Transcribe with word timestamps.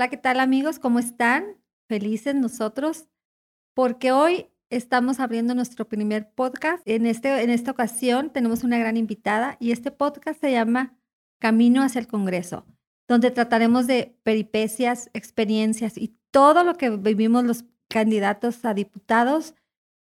Hola, 0.00 0.08
¿qué 0.08 0.16
tal 0.16 0.40
amigos? 0.40 0.78
¿Cómo 0.78 0.98
están? 0.98 1.58
Felices 1.86 2.34
nosotros 2.34 3.10
porque 3.74 4.12
hoy 4.12 4.46
estamos 4.70 5.20
abriendo 5.20 5.54
nuestro 5.54 5.90
primer 5.90 6.32
podcast. 6.32 6.82
En, 6.86 7.04
este, 7.04 7.42
en 7.42 7.50
esta 7.50 7.70
ocasión 7.70 8.30
tenemos 8.30 8.64
una 8.64 8.78
gran 8.78 8.96
invitada 8.96 9.58
y 9.60 9.72
este 9.72 9.90
podcast 9.90 10.40
se 10.40 10.52
llama 10.52 10.96
Camino 11.38 11.82
hacia 11.82 11.98
el 11.98 12.06
Congreso, 12.06 12.64
donde 13.08 13.30
trataremos 13.30 13.86
de 13.86 14.18
peripecias, 14.22 15.10
experiencias 15.12 15.98
y 15.98 16.16
todo 16.30 16.64
lo 16.64 16.76
que 16.76 16.88
vivimos 16.88 17.44
los 17.44 17.66
candidatos 17.90 18.64
a 18.64 18.72
diputados 18.72 19.54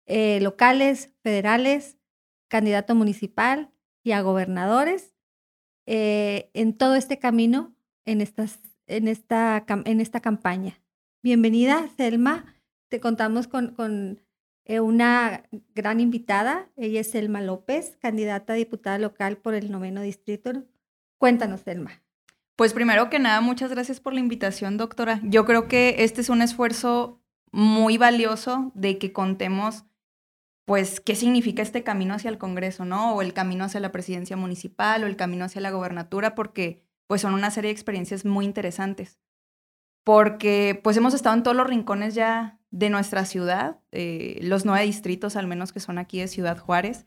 eh, 0.06 0.40
locales, 0.40 1.14
federales, 1.22 1.98
candidato 2.48 2.96
municipal 2.96 3.74
y 4.06 4.14
a 4.14 4.22
gobernadores 4.22 5.18
eh, 5.86 6.50
en 6.54 6.78
todo 6.78 6.96
este 6.96 7.20
camino, 7.20 7.76
en, 8.06 8.22
estas, 8.22 8.58
en, 8.88 9.08
esta, 9.08 9.66
en 9.86 10.02
esta 10.02 10.20
campaña. 10.20 10.82
Bienvenida, 11.24 11.88
Selma. 11.98 12.56
Te 12.90 13.00
contamos 13.00 13.48
con, 13.48 13.74
con 13.76 14.22
eh, 14.66 14.80
una 14.80 15.44
gran 15.74 16.00
invitada. 16.00 16.70
Ella 16.76 17.02
es 17.02 17.12
Selma 17.12 17.42
López, 17.42 17.98
candidata 18.02 18.54
a 18.54 18.56
diputada 18.56 18.98
local 18.98 19.38
por 19.38 19.54
el 19.54 19.72
noveno 19.72 20.02
distrito. 20.02 20.52
Cuéntanos, 21.18 21.62
Selma. 21.62 22.02
Pues 22.56 22.74
primero 22.74 23.10
que 23.10 23.20
nada, 23.20 23.42
muchas 23.42 23.72
gracias 23.72 24.00
por 24.00 24.14
la 24.14 24.20
invitación, 24.20 24.78
doctora. 24.78 25.20
Yo 25.24 25.46
creo 25.46 25.68
que 25.68 26.04
este 26.04 26.22
es 26.22 26.30
un 26.30 26.42
esfuerzo 26.42 27.22
muy 27.52 27.98
valioso 27.98 28.72
de 28.76 28.98
que 28.98 29.12
contemos, 29.12 29.86
pues, 30.66 31.00
qué 31.00 31.16
significa 31.16 31.62
este 31.62 31.84
camino 31.84 32.14
hacia 32.14 32.30
el 32.30 32.38
Congreso, 32.38 32.86
¿no? 32.86 33.16
O 33.16 33.22
el 33.22 33.34
camino 33.34 33.66
hacia 33.66 33.80
la 33.80 33.92
presidencia 33.92 34.38
municipal 34.38 35.04
o 35.04 35.08
el 35.08 35.16
camino 35.16 35.46
hacia 35.46 35.62
la 35.62 35.72
gobernatura, 35.72 36.36
porque, 36.36 36.86
pues, 37.12 37.20
son 37.20 37.34
una 37.34 37.52
serie 37.52 37.68
de 37.68 37.74
experiencias 37.74 38.24
muy 38.24 38.46
interesantes. 38.46 39.20
Porque, 40.06 40.80
pues, 40.82 40.96
hemos 40.96 41.14
estado 41.14 41.36
en 41.36 41.44
todos 41.44 41.58
los 41.58 41.68
rincones 41.68 42.16
ya 42.16 42.62
de 42.70 42.90
nuestra 42.90 43.26
ciudad, 43.26 43.82
eh, 43.92 44.40
los 44.44 44.64
nueve 44.64 44.86
distritos 44.86 45.36
al 45.36 45.46
menos 45.46 45.74
que 45.74 45.82
son 45.82 45.98
aquí 45.98 46.22
de 46.22 46.30
Ciudad 46.30 46.58
Juárez, 46.58 47.06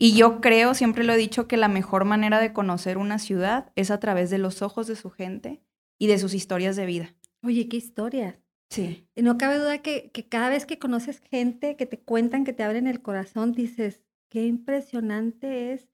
y 0.00 0.16
yo 0.16 0.40
creo, 0.40 0.74
siempre 0.74 1.04
lo 1.04 1.12
he 1.12 1.16
dicho, 1.16 1.46
que 1.46 1.56
la 1.56 1.68
mejor 1.68 2.04
manera 2.04 2.40
de 2.40 2.52
conocer 2.52 2.98
una 2.98 3.20
ciudad 3.20 3.70
es 3.76 3.92
a 3.92 4.00
través 4.00 4.30
de 4.30 4.38
los 4.38 4.62
ojos 4.62 4.88
de 4.88 4.96
su 4.96 5.10
gente 5.10 5.62
y 5.96 6.08
de 6.08 6.18
sus 6.18 6.34
historias 6.34 6.74
de 6.74 6.86
vida. 6.86 7.14
Oye, 7.44 7.68
qué 7.68 7.76
historias. 7.76 8.34
Sí. 8.68 9.06
Y 9.14 9.22
no 9.22 9.38
cabe 9.38 9.58
duda 9.58 9.78
que, 9.78 10.10
que, 10.10 10.28
cada 10.28 10.48
vez 10.48 10.66
que 10.66 10.80
conoces 10.80 11.20
gente 11.20 11.76
que 11.76 11.86
te 11.86 12.00
cuentan, 12.00 12.42
que 12.42 12.52
te 12.52 12.64
abren 12.64 12.88
el 12.88 13.00
corazón, 13.00 13.52
dices, 13.52 14.02
qué 14.28 14.44
impresionante 14.44 15.72
es. 15.72 15.88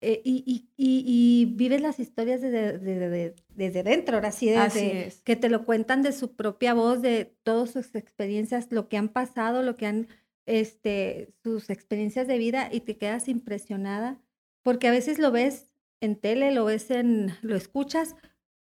Eh, 0.00 0.22
y, 0.24 0.44
y, 0.46 0.68
y, 0.76 1.44
vives 1.56 1.80
las 1.80 1.98
historias 1.98 2.40
desde, 2.40 2.78
desde, 2.78 3.34
desde 3.48 3.82
dentro, 3.82 4.14
ahora 4.14 4.30
sí, 4.30 4.46
desde 4.46 4.60
Así 4.60 4.90
es. 4.92 5.22
que 5.22 5.34
te 5.34 5.48
lo 5.48 5.64
cuentan 5.64 6.02
de 6.02 6.12
su 6.12 6.36
propia 6.36 6.72
voz, 6.72 7.02
de 7.02 7.36
todas 7.42 7.72
sus 7.72 7.96
experiencias, 7.96 8.70
lo 8.70 8.88
que 8.88 8.96
han 8.96 9.08
pasado, 9.08 9.64
lo 9.64 9.74
que 9.74 9.86
han 9.86 10.08
este, 10.46 11.34
sus 11.42 11.68
experiencias 11.68 12.26
de 12.26 12.38
vida 12.38 12.68
y 12.72 12.80
te 12.80 12.96
quedas 12.96 13.28
impresionada, 13.28 14.18
porque 14.62 14.88
a 14.88 14.92
veces 14.92 15.18
lo 15.18 15.32
ves 15.32 15.74
en 16.00 16.16
tele, 16.16 16.52
lo 16.52 16.64
ves 16.64 16.90
en, 16.90 17.32
lo 17.42 17.56
escuchas, 17.56 18.14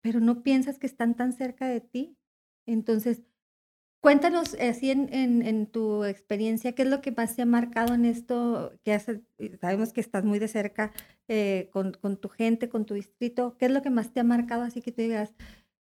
pero 0.02 0.22
no 0.22 0.41
piensas 0.41 0.80
que 0.80 0.88
están 0.88 1.16
tan 1.16 1.33
cerca 1.33 1.67
de 1.67 1.81
ti. 1.81 2.17
Entonces, 2.66 3.23
cuéntanos 4.02 4.56
así 4.56 4.89
en, 4.89 5.13
en, 5.13 5.45
en 5.45 5.67
tu 5.67 6.06
experiencia, 6.06 6.73
¿qué 6.73 6.83
es 6.83 6.88
lo 6.88 7.02
que 7.02 7.11
más 7.11 7.36
te 7.36 7.41
ha 7.41 7.45
marcado 7.45 7.94
en 7.94 8.06
esto? 8.06 8.72
Que 8.83 8.94
hace, 8.94 9.22
sabemos 9.59 9.94
que 9.94 10.02
estás 10.02 10.23
muy 10.23 10.39
de 10.39 10.47
cerca 10.47 10.91
eh, 11.28 11.70
con, 11.72 11.94
con, 11.94 12.18
tu 12.18 12.30
gente, 12.30 12.70
con 12.70 12.86
tu 12.86 12.94
distrito. 12.94 13.56
¿Qué 13.58 13.66
es 13.66 13.72
lo 13.72 13.81
que 13.81 13.90
más 13.90 14.12
te 14.12 14.20
ha 14.20 14.23
marcado 14.23 14.64
así 14.64 14.81
que 14.81 14.92
te 14.92 15.04
digas, 15.04 15.34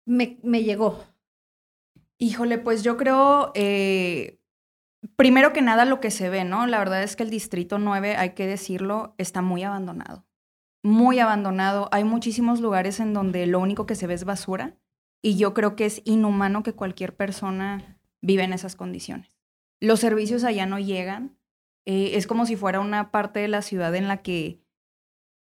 me, 0.05 0.39
me 0.43 0.63
llegó? 0.63 1.03
Híjole, 2.17 2.57
pues 2.57 2.83
yo 2.83 2.97
creo, 2.97 3.51
eh, 3.53 4.39
primero 5.15 5.53
que 5.53 5.61
nada 5.61 5.85
lo 5.85 5.99
que 5.99 6.11
se 6.11 6.29
ve, 6.29 6.43
¿no? 6.43 6.65
La 6.65 6.79
verdad 6.79 7.03
es 7.03 7.15
que 7.15 7.23
el 7.23 7.29
Distrito 7.29 7.77
9, 7.77 8.15
hay 8.15 8.31
que 8.31 8.47
decirlo, 8.47 9.13
está 9.17 9.41
muy 9.41 9.63
abandonado. 9.63 10.25
Muy 10.83 11.19
abandonado. 11.19 11.89
Hay 11.91 12.03
muchísimos 12.03 12.59
lugares 12.59 12.99
en 12.99 13.13
donde 13.13 13.45
lo 13.45 13.59
único 13.59 13.85
que 13.85 13.95
se 13.95 14.07
ve 14.07 14.13
es 14.13 14.23
basura 14.23 14.77
y 15.21 15.37
yo 15.37 15.53
creo 15.53 15.75
que 15.75 15.85
es 15.85 16.01
inhumano 16.05 16.63
que 16.63 16.73
cualquier 16.73 17.15
persona 17.15 17.99
viva 18.21 18.43
en 18.43 18.53
esas 18.53 18.75
condiciones. 18.75 19.37
Los 19.79 19.99
servicios 19.99 20.43
allá 20.43 20.65
no 20.65 20.79
llegan. 20.79 21.37
Eh, 21.85 22.11
es 22.15 22.27
como 22.27 22.45
si 22.45 22.55
fuera 22.55 22.79
una 22.79 23.11
parte 23.11 23.39
de 23.39 23.47
la 23.47 23.61
ciudad 23.61 23.93
en 23.95 24.07
la 24.07 24.21
que 24.21 24.61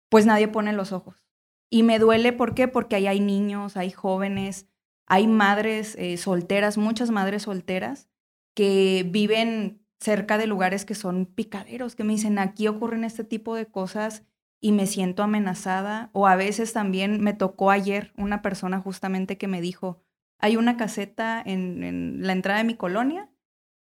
pues 0.10 0.26
nadie 0.26 0.48
pone 0.48 0.74
los 0.74 0.92
ojos. 0.92 1.24
Y 1.70 1.84
me 1.84 2.00
duele, 2.00 2.34
¿por 2.34 2.54
qué? 2.54 2.68
Porque 2.68 2.96
ahí 2.96 3.08
hay 3.08 3.20
niños, 3.20 3.76
hay 3.76 3.92
jóvenes, 3.92 4.68
hay 5.06 5.28
madres 5.28 5.96
eh, 5.98 6.18
solteras, 6.18 6.78
muchas 6.78 7.12
madres 7.12 7.44
solteras, 7.44 8.08
que 8.54 9.06
viven 9.10 9.82
cerca 10.00 10.38
de 10.38 10.48
lugares 10.48 10.86
que 10.86 10.96
son 10.96 11.26
picaderos, 11.26 11.96
que 11.96 12.04
me 12.04 12.14
dicen, 12.14 12.40
aquí 12.40 12.68
ocurren 12.68 13.04
este 13.04 13.24
tipo 13.24 13.56
de 13.56 13.66
cosas 13.66 14.24
y 14.60 14.72
me 14.72 14.88
siento 14.88 15.24
amenazada. 15.24 16.10
O 16.14 16.28
a 16.28 16.36
veces 16.36 16.74
también 16.74 17.22
me 17.22 17.34
tocó 17.34 17.72
ayer 17.72 18.14
una 18.18 18.42
persona 18.42 18.80
justamente 18.80 19.38
que 19.38 19.48
me 19.48 19.62
dijo, 19.62 20.02
hay 20.40 20.56
una 20.56 20.78
caseta 20.78 21.42
en, 21.46 21.84
en 21.84 22.26
la 22.26 22.34
entrada 22.34 22.60
de 22.60 22.66
mi 22.66 22.76
colonia 22.76 23.30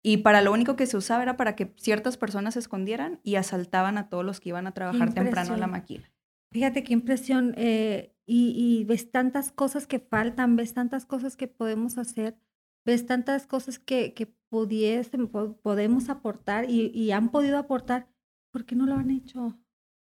y 0.02 0.18
para 0.18 0.42
lo 0.42 0.52
único 0.52 0.74
que 0.74 0.86
se 0.86 0.96
usaba 0.96 1.22
era 1.22 1.36
para 1.36 1.54
que 1.54 1.72
ciertas 1.76 2.16
personas 2.16 2.54
se 2.54 2.60
escondieran 2.60 3.20
y 3.22 3.36
asaltaban 3.36 3.98
a 3.98 4.08
todos 4.08 4.24
los 4.24 4.40
que 4.40 4.48
iban 4.48 4.66
a 4.66 4.72
trabajar 4.72 5.14
temprano 5.14 5.54
a 5.54 5.56
la 5.56 5.68
maquila. 5.68 6.10
Fíjate 6.52 6.84
qué 6.84 6.92
impresión. 6.92 7.54
Eh, 7.56 8.14
y, 8.24 8.84
ves 8.84 9.10
tantas 9.10 9.50
cosas 9.50 9.86
que 9.86 9.98
faltan, 9.98 10.56
ves 10.56 10.74
tantas 10.74 11.04
cosas 11.06 11.36
que 11.36 11.48
podemos 11.48 11.98
hacer 11.98 12.38
ves 12.84 13.06
tantas 13.06 13.46
cosas 13.46 13.78
que, 13.78 14.14
que 14.14 14.26
pudiesen, 14.26 15.28
podemos 15.28 16.08
aportar 16.08 16.68
y, 16.68 16.90
y, 16.94 17.12
han 17.12 17.30
podido 17.30 17.58
aportar, 17.58 18.08
¿por 18.50 18.64
qué 18.64 18.74
no 18.74 18.86
lo 18.86 18.94
han 18.94 19.10
hecho? 19.10 19.58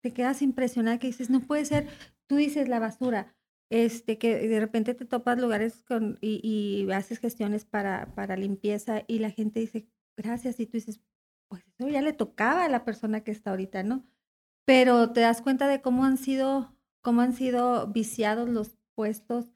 Te 0.01 0.13
quedas 0.13 0.41
impresionada 0.41 0.99
que 0.99 1.07
dices, 1.07 1.29
no 1.29 1.41
puede 1.41 1.65
ser, 1.65 1.87
tú 2.27 2.35
dices 2.35 2.69
la 2.69 2.79
basura, 2.79 3.35
este, 3.69 4.17
que 4.17 4.47
de 4.47 4.59
repente 4.59 4.93
te 4.93 5.05
topas 5.05 5.39
lugares 5.39 5.83
y, 6.21 6.41
y 6.43 6.91
haces 6.91 7.19
gestiones 7.19 7.65
para, 7.65 8.13
para 8.15 8.37
limpieza 8.37 9.03
y 9.07 9.19
la 9.19 9.31
gente 9.31 9.59
dice, 9.59 9.87
gracias, 10.15 10.59
y 10.59 10.65
tú 10.65 10.73
dices, 10.73 11.01
pues 11.49 11.63
eso 11.67 11.89
ya 11.89 12.01
le 12.01 12.13
tocaba 12.13 12.65
a 12.65 12.69
la 12.69 12.85
persona 12.85 13.21
que 13.23 13.31
está 13.31 13.51
ahorita, 13.51 13.83
¿no? 13.83 14.05
Pero 14.69 15.11
te 15.13 15.21
das 15.21 15.41
cuenta 15.41 15.67
de 15.67 15.81
cómo 15.81 16.05
han 16.05 16.17
sido, 16.17 16.75
cómo 17.01 17.21
han 17.21 17.33
sido 17.33 17.87
viciados 17.87 18.47
los 18.47 18.77
puestos 18.93 19.51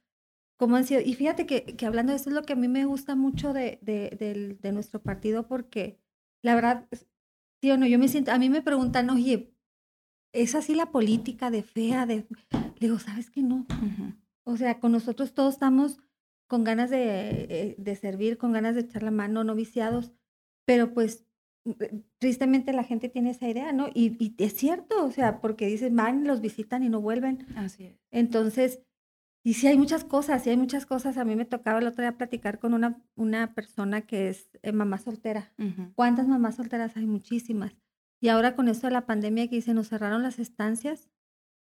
cómo 0.58 0.78
han 0.78 0.86
sido. 0.86 1.02
Y 1.02 1.14
fíjate 1.14 1.46
que, 1.46 1.64
que, 1.76 1.86
hablando 1.86 2.14
de 2.14 2.18
eso 2.18 2.30
es 2.30 2.36
lo 2.36 2.44
que 2.44 2.54
a 2.54 2.56
mí 2.56 2.70
me 2.70 2.86
gusta 2.86 3.16
mucho 3.16 3.52
de, 3.52 3.80
de, 3.82 4.16
de, 4.18 4.58
de, 4.60 4.72
nuestro 4.72 5.02
partido, 5.02 5.46
porque 5.46 6.00
la 6.42 6.56
verdad, 6.56 6.88
sí 7.62 7.70
o 7.70 7.78
no, 7.78 7.86
yo 7.86 8.00
me 8.00 8.08
siento, 8.08 8.32
a 8.32 8.40
mí 8.40 8.50
me 8.50 8.62
preguntan, 8.62 9.10
oye, 9.10 9.54
¿es 10.32 10.56
así 10.56 10.74
la 10.74 10.92
política 10.92 11.52
de 11.52 11.64
fea? 11.64 12.06
De... 12.06 12.26
Le 12.52 12.88
digo, 12.88 12.98
¿sabes 12.98 13.30
que 13.30 13.44
no? 13.44 13.68
Uh 13.70 13.84
-huh. 13.84 14.16
O 14.46 14.56
sea, 14.56 14.80
con 14.80 14.94
nosotros 14.94 15.34
todos 15.34 15.56
estamos 15.56 16.00
con 16.48 16.64
ganas 16.64 16.90
de, 16.90 17.48
eh, 17.50 17.76
de 17.78 17.96
servir, 17.98 18.38
con 18.38 18.54
ganas 18.54 18.76
de 18.76 18.82
echar 18.82 19.04
la 19.04 19.12
mano, 19.12 19.44
no 19.44 19.56
viciados, 19.56 20.14
pero 20.66 20.94
pues 20.94 21.26
tristemente 22.20 22.74
la 22.74 22.84
gente 22.84 23.10
tiene 23.10 23.30
esa 23.30 23.48
idea, 23.48 23.72
¿no? 23.72 23.88
Y, 23.94 24.18
y 24.20 24.36
es 24.44 24.54
cierto, 24.54 25.06
o 25.06 25.12
sea, 25.12 25.40
porque 25.40 25.68
dicen, 25.68 25.96
van, 25.96 26.26
los 26.26 26.42
visitan 26.42 26.84
y 26.84 26.90
no 26.90 27.00
vuelven. 27.02 27.46
Así 27.56 27.86
es. 27.86 28.00
Entonces, 28.12 28.82
y 29.46 29.56
sí 29.56 29.68
hay 29.68 29.78
muchas 29.78 30.06
cosas, 30.06 30.44
sí 30.44 30.50
hay 30.50 30.58
muchas 30.58 30.86
cosas. 30.86 31.18
A 31.18 31.26
mí 31.26 31.36
me 31.36 31.46
tocaba 31.46 31.80
el 31.80 31.88
otro 31.88 32.02
día 32.02 32.18
platicar 32.18 32.60
con 32.60 32.74
una, 32.74 33.02
una 33.16 33.54
persona 33.54 34.02
que 34.02 34.30
es 34.30 34.50
eh, 34.62 34.72
mamá 34.72 34.98
soltera. 34.98 35.54
Uh 35.58 35.64
-huh. 35.64 35.94
¿Cuántas 35.96 36.28
mamás 36.28 36.56
solteras 36.56 36.96
hay? 36.96 37.06
Muchísimas. 37.06 37.76
Y 38.22 38.30
ahora 38.30 38.56
con 38.56 38.70
esto 38.70 38.88
de 38.88 38.94
la 38.94 39.06
pandemia 39.06 39.50
que 39.50 39.58
dice, 39.58 39.74
nos 39.74 39.90
cerraron 39.90 40.24
las 40.24 40.40
estancias, 40.40 41.10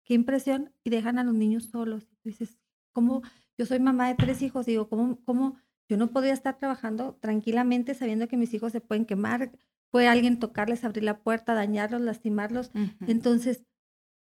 qué 0.04 0.14
impresión, 0.14 0.72
y 0.84 0.92
dejan 0.92 1.18
a 1.18 1.24
los 1.24 1.34
niños 1.34 1.66
solos. 1.66 2.08
Y 2.24 2.30
dices, 2.30 2.60
¿cómo? 2.92 3.24
Yo 3.58 3.66
soy 3.66 3.80
mamá 3.80 4.10
de 4.10 4.16
tres 4.16 4.44
hijos, 4.44 4.68
digo, 4.68 4.88
¿cómo, 4.88 5.18
¿cómo 5.26 5.58
yo 5.90 5.98
no 5.98 6.12
podría 6.12 6.34
estar 6.34 6.60
trabajando 6.60 7.16
tranquilamente 7.20 7.96
sabiendo 7.96 8.28
que 8.28 8.38
mis 8.38 8.54
hijos 8.54 8.72
se 8.74 8.82
pueden 8.82 9.06
quemar? 9.06 9.52
Puede 9.96 10.10
alguien 10.10 10.40
tocarles, 10.40 10.84
abrir 10.84 11.06
la 11.06 11.20
puerta, 11.20 11.54
dañarlos, 11.54 12.02
lastimarlos. 12.02 12.70
Uh 12.74 12.80
-huh. 12.80 12.96
Entonces, 13.08 13.64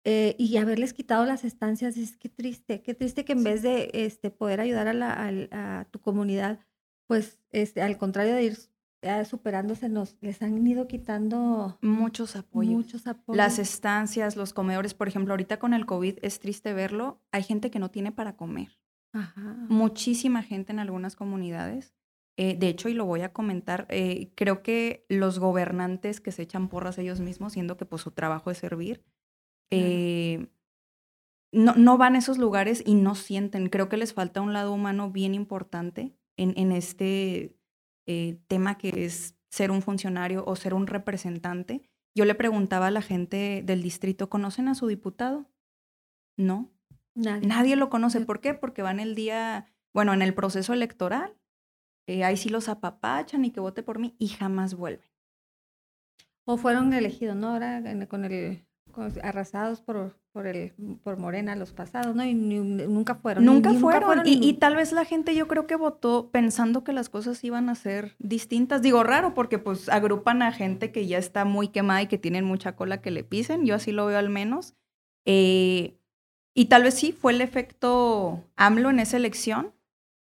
eh, 0.05 0.35
y 0.37 0.57
haberles 0.57 0.93
quitado 0.93 1.25
las 1.25 1.45
estancias, 1.45 1.97
es 1.97 2.17
que 2.17 2.29
triste, 2.29 2.83
qué 2.83 2.93
triste 2.93 3.25
que 3.25 3.35
en 3.35 3.45
vez 3.45 3.63
de 3.63 3.89
este, 3.93 4.33
poder 4.33 4.61
ayudar 4.61 4.89
a, 4.89 4.95
la, 4.95 5.13
a, 5.13 5.81
a 5.81 5.85
tu 5.85 6.01
comunidad, 6.01 6.59
pues 7.07 7.39
este, 7.53 7.83
al 7.83 7.99
contrario 7.99 8.35
de 8.35 8.43
ir 8.43 8.59
eh, 9.03 9.25
superándose, 9.25 9.89
nos, 9.89 10.17
les 10.21 10.43
han 10.43 10.67
ido 10.67 10.89
quitando 10.89 11.79
muchos 11.83 12.35
apoyos. 12.35 12.75
muchos 12.75 13.07
apoyos. 13.07 13.37
Las 13.37 13.61
estancias, 13.61 14.35
los 14.35 14.53
comedores, 14.53 14.95
por 14.95 15.07
ejemplo, 15.07 15.35
ahorita 15.35 15.61
con 15.61 15.73
el 15.73 15.87
COVID 15.87 16.19
es 16.23 16.41
triste 16.41 16.73
verlo, 16.73 17.23
hay 17.31 17.45
gente 17.45 17.71
que 17.71 17.79
no 17.79 17.93
tiene 17.93 18.11
para 18.11 18.37
comer. 18.37 18.81
Ajá. 19.13 19.55
Muchísima 19.69 20.43
gente 20.43 20.73
en 20.73 20.81
algunas 20.81 21.15
comunidades. 21.15 21.95
Eh, 22.37 22.57
de 22.57 22.69
hecho, 22.69 22.89
y 22.89 22.95
lo 22.95 23.05
voy 23.05 23.21
a 23.21 23.33
comentar, 23.33 23.87
eh, 23.91 24.33
creo 24.35 24.63
que 24.63 25.05
los 25.09 25.39
gobernantes 25.39 26.21
que 26.21 26.33
se 26.33 26.43
echan 26.43 26.69
porras 26.69 26.97
ellos 26.99 27.21
mismos, 27.21 27.53
siendo 27.53 27.77
que 27.77 27.85
pues 27.85 28.03
su 28.03 28.13
trabajo 28.13 28.51
es 28.51 28.59
servir, 28.59 29.05
eh, 29.71 30.49
no, 31.53 31.75
no 31.75 31.99
van 31.99 32.15
a 32.15 32.19
esos 32.19 32.39
lugares 32.39 32.83
y 32.87 32.95
no 32.95 33.15
sienten. 33.15 33.69
Creo 33.69 33.89
que 33.89 33.97
les 33.97 34.15
falta 34.15 34.41
un 34.41 34.53
lado 34.53 34.73
humano 34.73 35.11
bien 35.11 35.35
importante 35.35 36.17
en, 36.37 36.55
en 36.57 36.73
este 36.73 37.57
tema 38.49 38.77
que 38.77 39.05
es 39.05 39.37
ser 39.51 39.71
un 39.71 39.83
funcionario 39.83 40.45
o 40.45 40.57
ser 40.57 40.75
un 40.75 40.89
representante. 40.89 41.83
Yo 42.17 42.25
le 42.25 42.35
preguntaba 42.35 42.89
a 42.89 42.91
la 42.91 43.03
gente 43.03 43.63
del 43.65 43.83
distrito, 43.83 44.29
¿conocen 44.29 44.67
a 44.67 44.75
su 44.75 44.89
diputado? 44.89 45.49
No. 46.37 46.73
Nadie. 47.15 47.47
Nadie 47.47 47.77
lo 47.77 47.91
conoce. 47.91 48.21
¿Por 48.21 48.41
qué? 48.41 48.55
Porque 48.55 48.83
van 48.83 48.99
el 48.99 49.15
día, 49.15 49.67
bueno, 49.93 50.13
en 50.13 50.23
el 50.23 50.35
proceso 50.35 50.73
electoral, 50.73 51.37
eh, 52.07 52.25
ahí 52.25 52.37
sí 52.37 52.49
los 52.49 52.69
apapachan 52.69 53.45
y 53.45 53.51
que 53.51 53.61
vote 53.61 53.83
por 53.83 53.99
mí 53.99 54.15
y 54.19 54.29
jamás 54.29 54.75
vuelven. 54.75 55.09
O 56.45 56.57
fueron 56.57 56.93
elegidos, 56.93 57.37
¿no? 57.37 57.49
Ahora 57.49 57.83
con 58.09 58.25
el 58.25 58.65
arrasados 59.23 59.81
por, 59.81 60.17
por, 60.33 60.47
el, 60.47 60.73
por 61.03 61.17
Morena 61.17 61.57
los 61.57 61.73
pasados, 61.73 62.15
¿no? 62.15 62.25
Y 62.25 62.35
nunca 62.35 63.15
fueron. 63.15 63.45
Nunca, 63.45 63.73
fueron. 63.75 64.23
y, 64.25 64.53
tal 64.55 64.77
vez 64.77 64.93
la 64.93 65.05
gente 65.05 65.35
yo 65.35 65.49
creo 65.49 65.67
que 65.67 65.77
votó 65.77 66.31
pensando 66.31 66.85
que 66.85 66.93
las 66.93 67.09
cosas 67.09 67.43
iban 67.45 67.69
a 67.69 67.75
ser 67.75 68.17
distintas. 68.19 68.83
Digo, 68.83 69.03
raro, 69.03 69.35
porque 69.35 69.59
pues 69.59 69.89
agrupan 69.89 70.43
a 70.43 70.53
gente 70.53 70.93
que 70.93 71.07
ya 71.07 71.19
está 71.19 71.45
muy 71.45 71.69
quemada 71.69 72.03
y 72.03 72.07
que 72.07 72.19
tienen 72.19 72.45
mucha 72.45 72.77
cola 72.77 73.01
que 73.01 73.11
le 73.11 73.25
pisen. 73.25 73.65
Yo 73.65 73.75
así 73.75 73.93
lo 73.93 74.07
veo 74.07 74.19
al 74.19 74.31
menos. 74.31 74.75
Eh, 75.25 75.97
y 76.55 76.67
tal 76.67 76.83
vez 76.83 76.95
sí 76.95 77.13
fue 77.13 77.33
el 77.33 77.41
efecto 77.41 78.45
AMLO 78.57 78.91
en 78.91 78.99
esa 78.99 79.17
elección, 79.17 79.73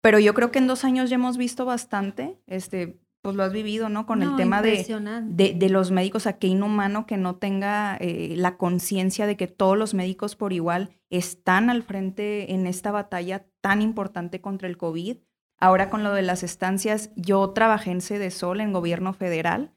pero 0.06 0.20
yo 0.20 0.35
creo 0.35 0.53
que 0.53 0.61
en 0.61 0.69
dos 0.69 0.85
años 0.85 1.11
ya 1.11 1.17
hemos 1.17 1.37
visto 1.37 1.64
bastante. 1.64 2.38
Este, 2.47 2.97
pues 3.23 3.35
lo 3.35 3.43
has 3.43 3.53
vivido, 3.53 3.88
¿no? 3.88 4.06
Con 4.06 4.23
el 4.23 4.37
tema 4.37 4.62
de, 4.62 4.87
de, 5.26 5.69
los 5.69 5.91
médicos, 5.91 6.29
a 6.29 6.35
que 6.35 6.47
inhumano 6.47 7.06
que 7.06 7.17
no 7.17 7.35
tenga 7.35 7.97
eh, 7.97 8.35
la 8.37 8.56
conciencia 8.56 9.26
de 9.26 9.37
que 9.37 9.49
todos 9.49 9.76
los 9.76 9.94
médicos 9.94 10.37
por 10.37 10.53
igual 10.53 10.91
están 11.11 11.70
al 11.70 11.82
frente 11.82 12.55
en 12.55 12.69
esta 12.69 12.93
batalla 12.93 13.47
tan 13.61 13.82
importante 13.82 14.41
contra 14.41 14.69
el 14.69 14.76
COVID. 14.76 15.17
Ahora 15.58 15.91
con 15.91 16.05
lo 16.05 16.12
de 16.12 16.23
las 16.23 16.44
estancias, 16.44 17.11
yo 17.17 17.50
trabajé 17.50 17.91
en 17.91 18.00
Sede 18.00 18.31
Sol, 18.31 18.61
en 18.61 18.73
gobierno 18.73 19.12
federal, 19.12 19.75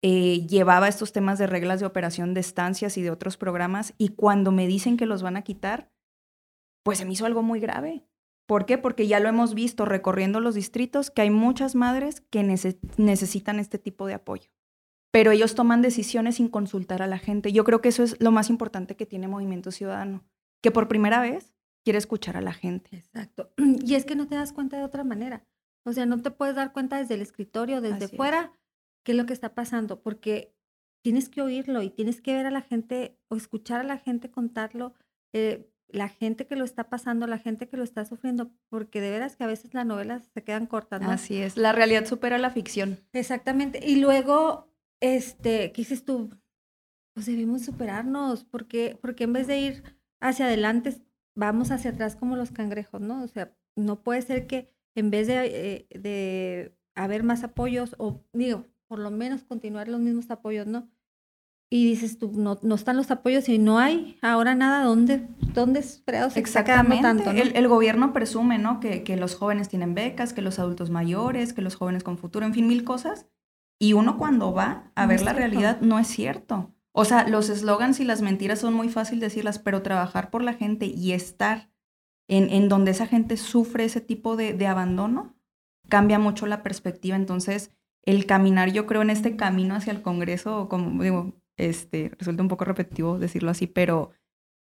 eh, 0.00 0.46
llevaba 0.46 0.86
estos 0.86 1.10
temas 1.10 1.40
de 1.40 1.48
reglas 1.48 1.80
de 1.80 1.86
operación 1.86 2.34
de 2.34 2.40
estancias 2.40 2.96
y 2.98 3.02
de 3.02 3.10
otros 3.10 3.36
programas, 3.36 3.94
y 3.98 4.10
cuando 4.10 4.52
me 4.52 4.68
dicen 4.68 4.96
que 4.96 5.06
los 5.06 5.24
van 5.24 5.36
a 5.36 5.42
quitar, 5.42 5.90
pues 6.84 6.98
se 6.98 7.04
me 7.04 7.14
hizo 7.14 7.26
algo 7.26 7.42
muy 7.42 7.58
grave. 7.58 8.06
¿Por 8.46 8.66
qué? 8.66 8.78
Porque 8.78 9.06
ya 9.06 9.20
lo 9.20 9.28
hemos 9.28 9.54
visto 9.54 9.84
recorriendo 9.84 10.40
los 10.40 10.54
distritos 10.54 11.10
que 11.10 11.22
hay 11.22 11.30
muchas 11.30 11.74
madres 11.74 12.20
que 12.20 12.42
necesitan 12.42 13.58
este 13.60 13.78
tipo 13.78 14.06
de 14.06 14.14
apoyo. 14.14 14.50
Pero 15.12 15.30
ellos 15.30 15.54
toman 15.54 15.82
decisiones 15.82 16.36
sin 16.36 16.48
consultar 16.48 17.02
a 17.02 17.06
la 17.06 17.18
gente. 17.18 17.52
Yo 17.52 17.64
creo 17.64 17.80
que 17.80 17.90
eso 17.90 18.02
es 18.02 18.20
lo 18.20 18.30
más 18.30 18.50
importante 18.50 18.96
que 18.96 19.06
tiene 19.06 19.28
Movimiento 19.28 19.70
Ciudadano, 19.70 20.24
que 20.62 20.70
por 20.70 20.88
primera 20.88 21.20
vez 21.20 21.52
quiere 21.84 21.98
escuchar 21.98 22.36
a 22.36 22.40
la 22.40 22.52
gente. 22.52 22.96
Exacto. 22.96 23.52
Y 23.84 23.94
es 23.94 24.04
que 24.04 24.16
no 24.16 24.26
te 24.26 24.34
das 24.34 24.52
cuenta 24.52 24.76
de 24.76 24.84
otra 24.84 25.04
manera. 25.04 25.44
O 25.84 25.92
sea, 25.92 26.06
no 26.06 26.20
te 26.22 26.30
puedes 26.30 26.54
dar 26.54 26.72
cuenta 26.72 26.98
desde 26.98 27.14
el 27.14 27.22
escritorio, 27.22 27.80
desde 27.80 28.08
fuera, 28.08 28.52
qué 29.04 29.12
es 29.12 29.18
lo 29.18 29.26
que 29.26 29.32
está 29.32 29.54
pasando, 29.54 30.00
porque 30.00 30.54
tienes 31.02 31.28
que 31.28 31.42
oírlo 31.42 31.82
y 31.82 31.90
tienes 31.90 32.20
que 32.20 32.34
ver 32.34 32.46
a 32.46 32.50
la 32.50 32.62
gente 32.62 33.18
o 33.28 33.36
escuchar 33.36 33.80
a 33.80 33.84
la 33.84 33.98
gente 33.98 34.30
contarlo. 34.30 34.94
Eh, 35.32 35.68
la 35.92 36.08
gente 36.08 36.46
que 36.46 36.56
lo 36.56 36.64
está 36.64 36.88
pasando, 36.88 37.26
la 37.26 37.38
gente 37.38 37.68
que 37.68 37.76
lo 37.76 37.84
está 37.84 38.04
sufriendo, 38.04 38.50
porque 38.68 39.00
de 39.00 39.10
veras 39.10 39.36
que 39.36 39.44
a 39.44 39.46
veces 39.46 39.74
las 39.74 39.86
novelas 39.86 40.24
se 40.34 40.42
quedan 40.42 40.66
cortas, 40.66 41.02
Así 41.02 41.36
es, 41.36 41.56
la 41.56 41.72
realidad 41.72 42.06
supera 42.06 42.38
la 42.38 42.50
ficción. 42.50 42.98
Exactamente. 43.12 43.80
Y 43.82 44.00
luego, 44.00 44.68
este, 45.00 45.72
¿qué 45.72 45.82
dices 45.82 46.04
tú? 46.04 46.30
Pues 47.14 47.26
debemos 47.26 47.64
superarnos, 47.64 48.44
porque, 48.44 48.98
porque 49.00 49.24
en 49.24 49.34
vez 49.34 49.46
de 49.46 49.58
ir 49.58 49.82
hacia 50.20 50.46
adelante, 50.46 50.96
vamos 51.34 51.70
hacia 51.70 51.90
atrás 51.90 52.16
como 52.16 52.36
los 52.36 52.50
cangrejos, 52.50 53.00
¿no? 53.00 53.22
O 53.22 53.28
sea, 53.28 53.54
no 53.76 54.02
puede 54.02 54.22
ser 54.22 54.46
que 54.46 54.70
en 54.94 55.10
vez 55.10 55.26
de, 55.26 55.86
eh, 55.90 55.98
de 55.98 56.76
haber 56.94 57.22
más 57.22 57.44
apoyos, 57.44 57.94
o 57.98 58.24
digo, 58.32 58.66
por 58.88 58.98
lo 58.98 59.10
menos 59.10 59.42
continuar 59.44 59.88
los 59.88 60.00
mismos 60.00 60.30
apoyos, 60.30 60.66
¿no? 60.66 60.88
Y 61.72 61.86
dices 61.86 62.18
tú, 62.18 62.30
no, 62.34 62.58
no 62.60 62.74
están 62.74 62.98
los 62.98 63.10
apoyos 63.10 63.48
y 63.48 63.58
no 63.58 63.78
hay 63.78 64.18
ahora 64.20 64.54
nada, 64.54 64.84
¿dónde, 64.84 65.26
dónde 65.54 65.80
fregados 65.82 66.36
Exactamente. 66.36 67.00
tanto? 67.00 67.30
El, 67.30 67.56
el, 67.56 67.66
gobierno 67.66 68.12
presume, 68.12 68.58
¿no? 68.58 68.78
Que, 68.78 69.02
que 69.04 69.16
los 69.16 69.36
jóvenes 69.36 69.70
tienen 69.70 69.94
becas, 69.94 70.34
que 70.34 70.42
los 70.42 70.58
adultos 70.58 70.90
mayores, 70.90 71.54
que 71.54 71.62
los 71.62 71.76
jóvenes 71.76 72.04
con 72.04 72.18
futuro, 72.18 72.44
en 72.44 72.52
fin, 72.52 72.68
mil 72.68 72.84
cosas. 72.84 73.24
Y 73.78 73.94
uno 73.94 74.18
cuando 74.18 74.52
va 74.52 74.92
a 74.94 75.06
ver 75.06 75.22
la 75.22 75.32
realidad 75.32 75.80
no 75.80 75.98
es 75.98 76.08
cierto. 76.08 76.74
O 76.92 77.06
sea, 77.06 77.26
los 77.26 77.48
eslogans 77.48 78.00
y 78.00 78.04
las 78.04 78.20
mentiras 78.20 78.58
son 78.58 78.74
muy 78.74 78.90
fácil 78.90 79.18
decirlas, 79.18 79.58
pero 79.58 79.80
trabajar 79.80 80.28
por 80.28 80.44
la 80.44 80.52
gente 80.52 80.84
y 80.84 81.12
estar 81.12 81.70
en, 82.28 82.50
en 82.50 82.68
donde 82.68 82.90
esa 82.90 83.06
gente 83.06 83.38
sufre 83.38 83.86
ese 83.86 84.02
tipo 84.02 84.36
de, 84.36 84.52
de 84.52 84.66
abandono 84.66 85.36
cambia 85.88 86.18
mucho 86.18 86.44
la 86.44 86.62
perspectiva. 86.62 87.16
Entonces, 87.16 87.70
el 88.04 88.26
caminar, 88.26 88.72
yo 88.72 88.84
creo, 88.84 89.00
en 89.00 89.08
este 89.08 89.36
camino 89.36 89.74
hacia 89.74 89.94
el 89.94 90.02
Congreso, 90.02 90.68
como 90.68 91.02
digo, 91.02 91.32
este, 91.56 92.12
resulta 92.18 92.42
un 92.42 92.48
poco 92.48 92.64
repetitivo 92.64 93.18
decirlo 93.18 93.50
así, 93.50 93.66
pero 93.66 94.12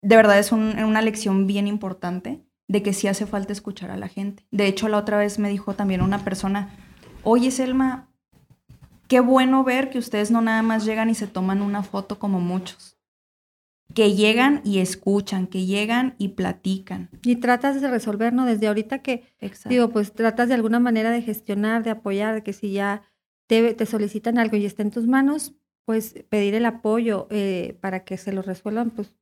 de 0.01 0.15
verdad 0.15 0.39
es 0.39 0.51
una 0.51 1.01
lección 1.01 1.47
bien 1.47 1.67
importante 1.67 2.43
de 2.67 2.83
que 2.83 2.93
sí 2.93 3.07
hace 3.07 3.25
falta 3.25 3.53
escuchar 3.53 3.91
a 3.91 3.97
la 3.97 4.07
gente. 4.07 4.45
De 4.51 4.67
hecho, 4.67 4.89
la 4.89 4.97
otra 4.97 5.17
vez 5.17 5.39
me 5.39 5.49
dijo 5.49 5.73
también 5.75 6.01
una 6.01 6.23
persona, 6.23 6.75
oye 7.23 7.51
Selma, 7.51 8.09
qué 9.07 9.19
bueno 9.19 9.63
ver 9.63 9.89
que 9.89 9.99
ustedes 9.99 10.31
no 10.31 10.41
nada 10.41 10.61
más 10.61 10.85
llegan 10.85 11.09
y 11.09 11.15
se 11.15 11.27
toman 11.27 11.61
una 11.61 11.83
foto 11.83 12.19
como 12.19 12.39
muchos. 12.39 12.97
Que 13.93 14.15
llegan 14.15 14.61
y 14.63 14.79
escuchan, 14.79 15.45
que 15.45 15.65
llegan 15.65 16.15
y 16.17 16.29
platican. 16.29 17.09
Y 17.23 17.35
tratas 17.35 17.79
de 17.79 17.89
resolver, 17.89 18.33
¿no? 18.33 18.45
Desde 18.45 18.67
ahorita 18.67 19.03
que, 19.03 19.23
digo, 19.65 19.89
pues 19.89 20.13
tratas 20.13 20.47
de 20.47 20.55
alguna 20.55 20.79
manera 20.79 21.11
de 21.11 21.21
gestionar, 21.21 21.83
de 21.83 21.91
apoyar, 21.91 22.33
de 22.33 22.43
que 22.43 22.53
si 22.53 22.71
ya 22.71 23.03
te, 23.45 23.73
te 23.73 23.85
solicitan 23.85 24.39
algo 24.39 24.57
y 24.57 24.65
está 24.65 24.81
en 24.81 24.89
tus 24.89 25.05
manos, 25.05 25.53
pues 25.85 26.15
pedir 26.29 26.55
el 26.55 26.65
apoyo 26.65 27.27
eh, 27.29 27.77
para 27.81 28.03
que 28.03 28.17
se 28.17 28.31
lo 28.31 28.41
resuelvan, 28.41 28.91
pues 28.91 29.15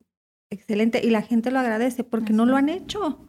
excelente. 0.49 1.01
Y 1.03 1.09
la 1.09 1.21
gente 1.21 1.51
lo 1.51 1.59
agradece 1.59 2.03
porque 2.03 2.33
no 2.33 2.45
lo 2.45 2.55
han 2.57 2.69
hecho. 2.69 3.27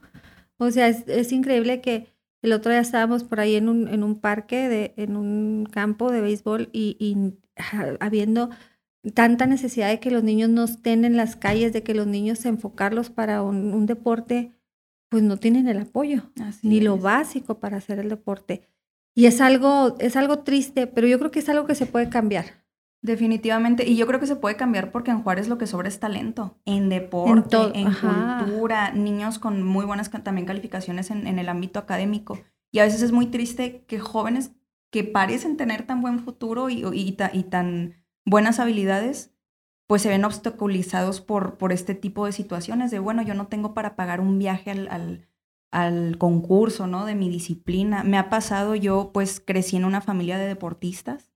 O 0.59 0.71
sea, 0.71 0.89
es, 0.89 1.33
increíble 1.33 1.81
que 1.81 2.07
el 2.43 2.53
otro 2.53 2.71
día 2.71 2.81
estábamos 2.81 3.25
por 3.25 3.41
ahí 3.41 3.57
en 3.57 3.69
un, 3.69 3.89
en 3.89 4.03
un 4.03 4.21
parque, 4.21 4.69
de, 4.69 4.95
en 4.97 5.17
un 5.17 5.67
campo 5.71 6.13
de 6.13 6.21
béisbol 6.21 6.69
y, 6.73 7.35
habiendo 8.01 8.51
tanta 9.15 9.47
necesidad 9.47 9.89
de 9.89 10.01
que 10.01 10.11
los 10.11 10.23
niños 10.23 10.51
no 10.51 10.65
estén 10.65 11.05
en 11.05 11.17
las 11.17 11.37
calles, 11.37 11.73
de 11.73 11.83
que 11.83 11.95
los 11.95 12.07
niños 12.07 12.45
enfocarlos 12.45 13.11
para 13.11 13.43
un, 13.43 13.87
deporte, 13.87 14.53
pues 15.09 15.23
no 15.23 15.37
tienen 15.37 15.67
el 15.69 15.79
apoyo, 15.79 16.31
ni 16.63 16.81
lo 16.81 16.97
básico 16.97 17.59
para 17.59 17.79
hacer 17.79 17.99
el 17.99 18.09
deporte. 18.09 18.69
Y 19.15 19.27
es 19.27 19.41
algo, 19.41 19.97
es 19.99 20.17
algo 20.17 20.39
triste, 20.39 20.87
pero 20.87 21.07
yo 21.07 21.19
creo 21.19 21.31
que 21.31 21.41
es 21.41 21.49
algo 21.49 21.67
que 21.67 21.75
se 21.75 21.87
puede 21.87 22.09
cambiar. 22.09 22.62
Definitivamente, 23.03 23.85
y 23.89 23.97
yo 23.97 24.07
creo 24.07 24.21
que 24.21 24.29
se 24.29 24.37
puede 24.37 24.57
cambiar 24.57 24.93
porque 24.93 25.11
en 25.11 25.25
Juárez 25.25 25.49
lo 25.49 25.59
que 25.59 25.67
sobra 25.67 25.89
es 25.89 25.99
talento, 25.99 26.57
en 26.65 26.89
deporte, 26.89 27.57
en, 27.75 27.93
cultura, 27.93 28.93
niños 28.93 29.41
con 29.41 29.65
muy 29.65 29.85
buenas 29.85 30.09
también 30.09 30.47
calificaciones 30.47 31.11
en, 31.11 31.27
el 31.27 31.49
ámbito 31.49 31.81
académico. 31.81 32.39
Y 32.71 32.79
a 32.79 32.85
veces 32.85 33.03
es 33.03 33.11
muy 33.11 33.27
triste 33.27 33.85
que 33.89 33.99
jóvenes 33.99 34.53
que 34.93 35.03
parecen 35.03 35.57
tener 35.57 35.85
tan 35.85 36.01
buen 36.01 36.21
futuro 36.21 36.71
y, 36.71 36.85
y, 36.93 37.43
tan 37.43 38.05
buenas 38.25 38.61
habilidades, 38.61 39.35
pues 39.89 40.03
se 40.03 40.09
ven 40.09 40.25
obstaculizados 40.25 41.21
por, 41.21 41.59
por 41.59 41.73
este 41.73 41.97
tipo 41.97 42.25
de 42.27 42.33
situaciones 42.33 42.93
de, 42.93 43.01
bueno, 43.01 43.23
yo 43.23 43.35
no 43.35 43.49
tengo 43.49 43.75
para 43.75 43.97
pagar 43.97 44.21
un 44.21 44.39
viaje 44.39 44.71
al, 44.71 44.87
al, 44.89 45.29
al 45.73 46.19
concurso, 46.19 46.87
¿no? 46.87 47.05
De 47.05 47.17
mi 47.17 47.31
disciplina. 47.31 48.05
Me 48.05 48.17
ha 48.17 48.31
pasado, 48.31 48.77
yo 48.77 49.11
pues 49.13 49.43
crecí 49.45 49.77
en 49.77 49.87
una 49.87 50.03
familia 50.03 50.39
de 50.39 50.47
deportistas 50.47 51.32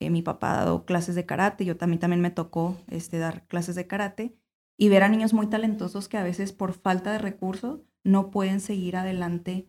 mi 0.00 0.22
papá 0.22 0.52
ha 0.52 0.64
dado 0.64 0.84
clases 0.84 1.14
de 1.14 1.26
karate, 1.26 1.64
yo 1.64 1.76
también, 1.76 2.00
también 2.00 2.20
me 2.20 2.30
tocó 2.30 2.76
este, 2.88 3.18
dar 3.18 3.46
clases 3.46 3.74
de 3.74 3.86
karate 3.86 4.34
y 4.76 4.88
ver 4.88 5.02
a 5.02 5.08
niños 5.08 5.32
muy 5.34 5.48
talentosos 5.48 6.08
que 6.08 6.16
a 6.16 6.22
veces 6.22 6.52
por 6.52 6.72
falta 6.72 7.12
de 7.12 7.18
recursos 7.18 7.80
no 8.04 8.30
pueden 8.30 8.60
seguir 8.60 8.96
adelante 8.96 9.68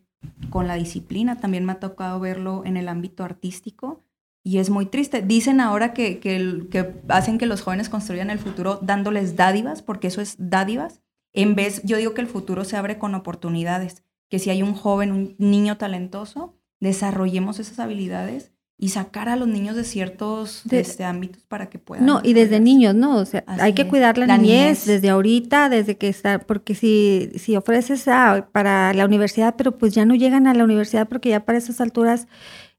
con 0.50 0.68
la 0.68 0.76
disciplina. 0.76 1.38
También 1.38 1.66
me 1.66 1.72
ha 1.74 1.80
tocado 1.80 2.20
verlo 2.20 2.64
en 2.66 2.78
el 2.78 2.88
ámbito 2.88 3.24
artístico 3.24 4.04
y 4.44 4.60
es 4.60 4.70
muy 4.70 4.86
triste. 4.86 5.22
Dicen 5.22 5.60
ahora 5.60 5.94
que, 5.94 6.20
que, 6.20 6.68
que 6.70 7.02
hacen 7.08 7.38
que 7.38 7.48
los 7.48 7.62
jóvenes 7.62 7.90
construyan 7.90 8.30
el 8.30 8.40
futuro 8.40 8.80
dándoles 8.82 9.36
dádivas, 9.36 9.82
porque 9.82 10.08
eso 10.08 10.22
es 10.22 10.36
dádivas. 10.38 11.02
En 11.34 11.56
vez, 11.56 11.82
yo 11.84 11.98
digo 11.98 12.14
que 12.14 12.22
el 12.22 12.28
futuro 12.28 12.64
se 12.64 12.78
abre 12.78 12.98
con 12.98 13.16
oportunidades, 13.16 14.04
que 14.30 14.40
si 14.40 14.50
hay 14.50 14.62
un 14.62 14.74
joven, 14.74 15.12
un 15.12 15.36
niño 15.38 15.78
talentoso, 15.78 16.56
desarrollemos 16.80 17.60
esas 17.60 17.80
habilidades 17.80 18.54
y 18.82 18.90
sacar 18.90 19.28
a 19.28 19.36
los 19.36 19.50
niños 19.50 19.76
de 19.76 19.84
ciertos 19.84 20.64
este, 20.72 21.04
ámbitos 21.04 21.44
para 21.44 21.70
que 21.70 21.80
puedan. 21.80 22.06
No, 22.06 22.22
y 22.24 22.32
desde 22.32 22.62
niños, 22.62 22.96
¿no? 22.96 23.18
O 23.18 23.26
sea, 23.26 23.44
hay 23.46 23.74
que 23.74 23.88
cuidar 23.88 24.18
la, 24.18 24.38
niñez, 24.38 24.86
desde 24.86 25.10
ahorita, 25.10 25.68
desde 25.68 25.98
que 25.98 26.08
está, 26.08 26.40
porque 26.40 26.76
si, 26.76 27.30
si 27.36 27.58
ofreces 27.58 28.06
para 28.54 28.94
la 28.94 29.06
universidad, 29.06 29.56
pero 29.58 29.78
pues 29.78 29.94
ya 29.94 30.06
no 30.06 30.16
llegan 30.16 30.48
a 30.48 30.54
la 30.54 30.64
universidad 30.64 31.10
porque 31.10 31.28
ya 31.28 31.42
para 31.42 31.58
esas 31.58 31.82
alturas 31.82 32.28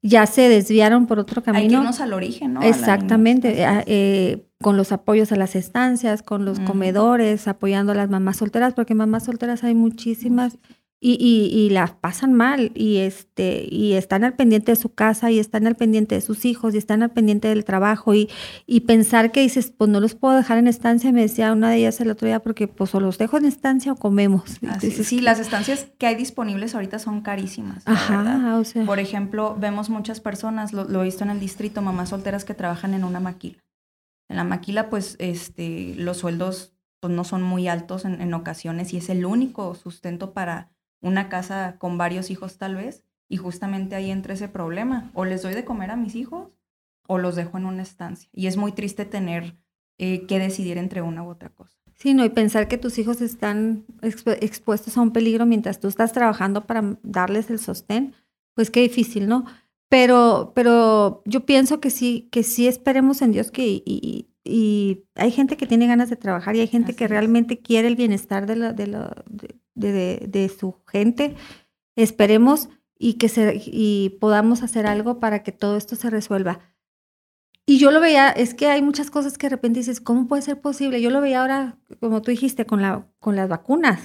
ya 0.01 0.25
se 0.25 0.49
desviaron 0.49 1.07
por 1.07 1.19
otro 1.19 1.43
camino. 1.43 1.63
Hay 1.63 1.69
que 1.69 1.75
irnos 1.75 2.01
al 2.01 2.15
origen, 2.15 2.55
¿no? 2.55 2.63
Exactamente. 2.63 3.63
Eh, 3.87 4.47
con 4.63 4.79
los 4.79 4.93
apoyos 4.93 5.33
a 5.33 5.37
las 5.37 5.55
estancias, 5.55 6.23
con 6.23 6.47
los 6.47 6.61
comedores, 6.61 7.47
apoyando 7.47 7.93
a 7.93 7.95
las 7.95 8.09
mamás 8.09 8.39
solteras, 8.39 8.73
porque 8.73 8.95
mamás 8.95 9.25
solteras 9.25 9.65
hay 9.65 9.75
muchísimas 9.75 10.59
y, 11.03 11.15
y, 11.15 11.71
las 11.71 11.93
pasan 11.93 12.35
mal 12.35 12.73
y, 12.75 12.99
este, 12.99 13.67
y 13.71 13.95
están 13.95 14.23
al 14.23 14.35
pendiente 14.35 14.73
de 14.73 14.77
su 14.77 14.93
casa 14.93 15.31
y 15.31 15.39
están 15.39 15.67
al 15.67 15.75
pendiente 15.75 16.15
de 16.15 16.21
sus 16.21 16.45
hijos 16.45 16.75
y 16.75 16.79
están 16.79 17.03
al 17.03 17.11
pendiente 17.11 17.49
del 17.49 17.65
trabajo 17.65 18.13
y, 18.13 18.29
y 18.67 18.81
pensar 18.81 19.33
que 19.33 19.41
dices, 19.41 19.73
pues 19.75 19.89
no 19.89 19.99
los 20.01 20.15
puedo 20.15 20.37
dejar 20.37 20.59
en 20.59 20.67
estancia, 20.67 21.11
me 21.11 21.23
decía 21.23 21.55
una 21.55 21.71
de 21.71 21.79
ellas 21.79 22.03
el 22.03 22.11
otro 22.11 22.27
día, 22.29 22.41
porque 22.41 22.69
pues 22.69 22.95
o 22.95 23.01
los 23.01 23.17
dejo 23.17 23.39
en 23.39 23.47
estancia 23.47 23.93
o 23.93 23.97
comemos. 23.97 24.59
sí, 24.81 25.23
las 25.23 25.41
estancias 25.41 25.87
que 25.97 26.07
hay 26.07 26.17
disponibles 26.17 26.75
ahorita 26.75 26.99
son 26.99 27.23
carísimas. 27.23 27.83
Ajá, 27.87 28.59
o 28.59 28.65
sea. 28.65 28.85
Por 28.85 28.99
ejemplo, 28.99 29.57
vemos 29.59 29.89
muchas 29.89 30.21
personas, 30.21 30.75
lo, 30.75 30.85
lo 30.85 31.01
he 31.01 31.07
visto 31.07 31.25
en 31.25 31.31
el 31.31 31.41
distrito, 31.41 31.81
mamás 31.81 32.11
solteras 32.11 32.45
que 32.45 32.53
trabajan 32.53 32.93
en 32.93 33.05
una 33.05 33.21
maquila. 33.21 33.59
En 34.29 34.37
la 34.37 34.45
maquila, 34.45 34.91
pues, 34.91 35.17
este, 35.19 35.95
los 35.97 36.19
sueldos 36.19 36.75
pues, 37.01 37.11
no 37.11 37.25
son 37.25 37.43
muy 37.43 37.69
altos 37.69 38.05
en, 38.05 38.21
en 38.21 38.35
ocasiones 38.35 38.93
y 38.93 38.99
es 38.99 39.09
el 39.09 39.25
único 39.25 39.75
sustento 39.75 40.35
para 40.35 40.71
una 41.01 41.29
casa 41.29 41.77
con 41.79 41.99
varios 41.99 42.31
hijos 42.31 42.59
tal 42.59 42.77
vez, 42.77 43.05
y 43.29 43.37
justamente 43.37 43.95
ahí 43.95 44.11
entra 44.11 44.35
ese 44.35 44.49
problema. 44.49 45.11
O 45.15 45.25
les 45.25 45.43
doy 45.43 45.55
de 45.55 45.65
comer 45.65 45.91
a 45.91 45.97
mis 45.97 46.15
hijos 46.15 46.51
o 47.07 47.19
los 47.19 47.37
dejo 47.37 47.59
en 47.59 47.67
una 47.67 47.83
estancia. 47.83 48.29
Y 48.33 48.47
es 48.47 48.57
muy 48.57 48.73
triste 48.73 49.05
tener 49.05 49.57
eh, 49.99 50.27
que 50.27 50.39
decidir 50.39 50.79
entre 50.79 51.03
una 51.03 51.23
u 51.23 51.29
otra 51.29 51.51
cosa. 51.51 51.77
Sí, 51.95 52.15
no, 52.15 52.25
y 52.25 52.31
pensar 52.31 52.67
que 52.67 52.79
tus 52.79 52.99
hijos 52.99 53.21
están 53.21 53.85
expuestos 54.01 54.97
a 54.97 55.03
un 55.03 55.13
peligro 55.13 55.45
mientras 55.45 55.81
tú 55.81 55.89
estás 55.89 56.13
trabajando 56.13 56.67
para 56.67 56.97
darles 57.03 57.51
el 57.51 57.59
sostén, 57.59 58.15
pues 58.55 58.71
qué 58.71 58.81
difícil, 58.81 59.29
¿no? 59.29 59.45
Pero, 59.91 60.53
pero 60.55 61.23
yo 61.27 61.45
pienso 61.45 61.81
que 61.81 61.91
sí, 61.91 62.29
que 62.33 62.43
sí 62.43 62.67
esperemos 62.69 63.21
en 63.21 63.33
Dios 63.33 63.51
que 63.51 63.83
y, 63.85 64.27
hay 65.15 65.31
gente 65.31 65.57
que 65.57 65.67
tiene 65.67 65.87
ganas 65.87 66.09
de 66.09 66.17
trabajar 66.17 66.57
y 66.57 66.61
hay 66.61 66.67
gente 66.67 66.95
que 66.95 67.07
realmente 67.07 67.61
quiere 67.61 67.89
el 67.89 67.97
bienestar 67.97 68.47
de, 68.47 68.57
la, 68.57 68.73
de, 68.73 68.87
la, 68.87 69.23
de, 69.29 69.61
su 70.49 70.77
gente. 70.87 71.37
Esperemos 71.97 72.69
y 72.99 73.15
que 73.15 73.29
se, 73.29 73.61
y 73.65 74.19
podamos 74.21 74.63
hacer 74.63 74.87
algo 74.87 75.21
para 75.21 75.43
que 75.43 75.53
todo 75.53 75.77
esto 75.77 75.97
se 75.97 76.11
resuelva. 76.11 76.61
Y 77.67 77.79
yo 77.79 77.91
lo 77.93 78.01
veía, 78.01 78.31
es 78.31 78.53
que 78.53 78.67
hay 78.67 78.83
muchas 78.83 79.11
cosas 79.11 79.39
que 79.39 79.47
de 79.47 79.51
repente 79.51 79.79
dices, 79.79 80.01
¿cómo 80.01 80.27
puede 80.27 80.43
ser 80.43 80.61
posible? 80.61 81.01
Yo 81.01 81.11
lo 81.11 81.21
veía 81.21 81.41
ahora, 81.41 81.79
como 82.01 82.21
tú 82.21 82.31
dijiste, 82.31 82.67
con, 82.67 82.83
la, 82.83 83.07
con 83.21 83.37
las 83.37 83.49
vacunas. 83.49 84.01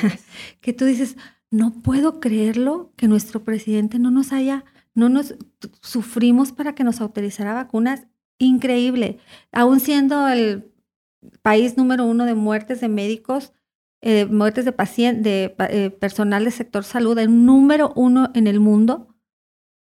que 0.60 0.72
tú 0.72 0.84
dices, 0.84 1.16
no 1.50 1.72
puedo 1.72 2.20
creerlo 2.20 2.92
que 2.96 3.08
nuestro 3.08 3.42
presidente 3.42 3.98
no 3.98 4.10
nos 4.10 4.32
haya, 4.32 4.64
no 4.94 5.08
nos 5.08 5.34
sufrimos 5.80 6.52
para 6.52 6.74
que 6.74 6.84
nos 6.84 7.00
autorizara 7.00 7.54
vacunas. 7.54 8.06
Increíble. 8.38 9.18
Aún 9.50 9.80
siendo 9.80 10.28
el 10.28 10.70
país 11.42 11.76
número 11.76 12.04
uno 12.04 12.26
de 12.26 12.34
muertes 12.34 12.80
de 12.80 12.88
médicos, 12.88 13.52
eh, 14.02 14.24
muertes 14.24 14.64
de, 14.64 14.72
pacientes, 14.72 15.24
de 15.24 15.54
eh, 15.58 15.90
personal 15.90 16.44
del 16.44 16.52
sector 16.52 16.84
salud, 16.84 17.18
el 17.18 17.44
número 17.44 17.92
uno 17.96 18.30
en 18.34 18.46
el 18.46 18.58
mundo, 18.58 19.08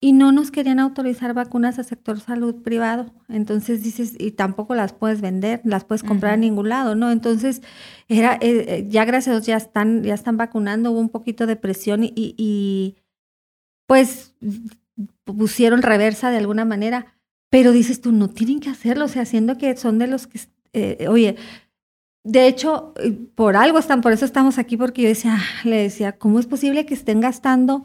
y 0.01 0.13
no 0.13 0.33
nos 0.33 0.51
querían 0.51 0.81
autorizar 0.81 1.33
vacunas 1.35 1.79
al 1.79 1.85
sector 1.85 2.19
salud 2.19 2.63
privado. 2.63 3.13
Entonces 3.29 3.83
dices, 3.85 4.15
y 4.19 4.33
tampoco 4.33 4.75
las 4.75 4.95
puedes 4.95 5.21
vender, 5.21 5.61
las 5.63 5.85
puedes 5.85 6.03
comprar 6.03 6.35
en 6.35 6.41
ningún 6.41 6.71
lado, 6.71 6.95
¿no? 6.95 7.11
Entonces, 7.13 7.63
era, 8.09 8.39
eh, 8.41 8.87
ya 8.89 9.05
gracias 9.05 9.29
a 9.29 9.37
Dios 9.37 9.47
ya 9.47 9.57
están, 9.57 10.03
ya 10.03 10.15
están 10.15 10.39
vacunando, 10.39 10.91
hubo 10.91 11.01
un 11.01 11.11
poquito 11.11 11.47
de 11.47 11.57
presión 11.57 12.03
y, 12.03 12.13
y 12.17 12.97
pues 13.87 14.35
pusieron 15.25 15.83
reversa 15.83 16.31
de 16.31 16.39
alguna 16.39 16.65
manera, 16.65 17.19
pero 17.51 17.73
dices 17.73 18.01
tú, 18.01 18.11
no 18.11 18.29
tienen 18.29 18.61
que 18.61 18.71
hacerlo, 18.71 19.05
o 19.05 19.09
sea, 19.09 19.23
haciendo 19.23 19.59
que 19.59 19.77
son 19.77 19.99
de 19.99 20.07
los 20.07 20.27
que, 20.27 21.07
oye, 21.09 21.37
de 22.25 22.47
hecho, 22.47 22.93
eh, 23.03 23.13
por 23.35 23.57
algo 23.57 23.79
están, 23.79 24.01
por 24.01 24.13
eso 24.13 24.25
estamos 24.25 24.59
aquí, 24.59 24.77
porque 24.77 25.03
yo 25.03 25.09
decía, 25.09 25.39
le 25.65 25.77
decía, 25.77 26.19
¿cómo 26.19 26.39
es 26.39 26.47
posible 26.47 26.87
que 26.87 26.95
estén 26.95 27.21
gastando 27.21 27.83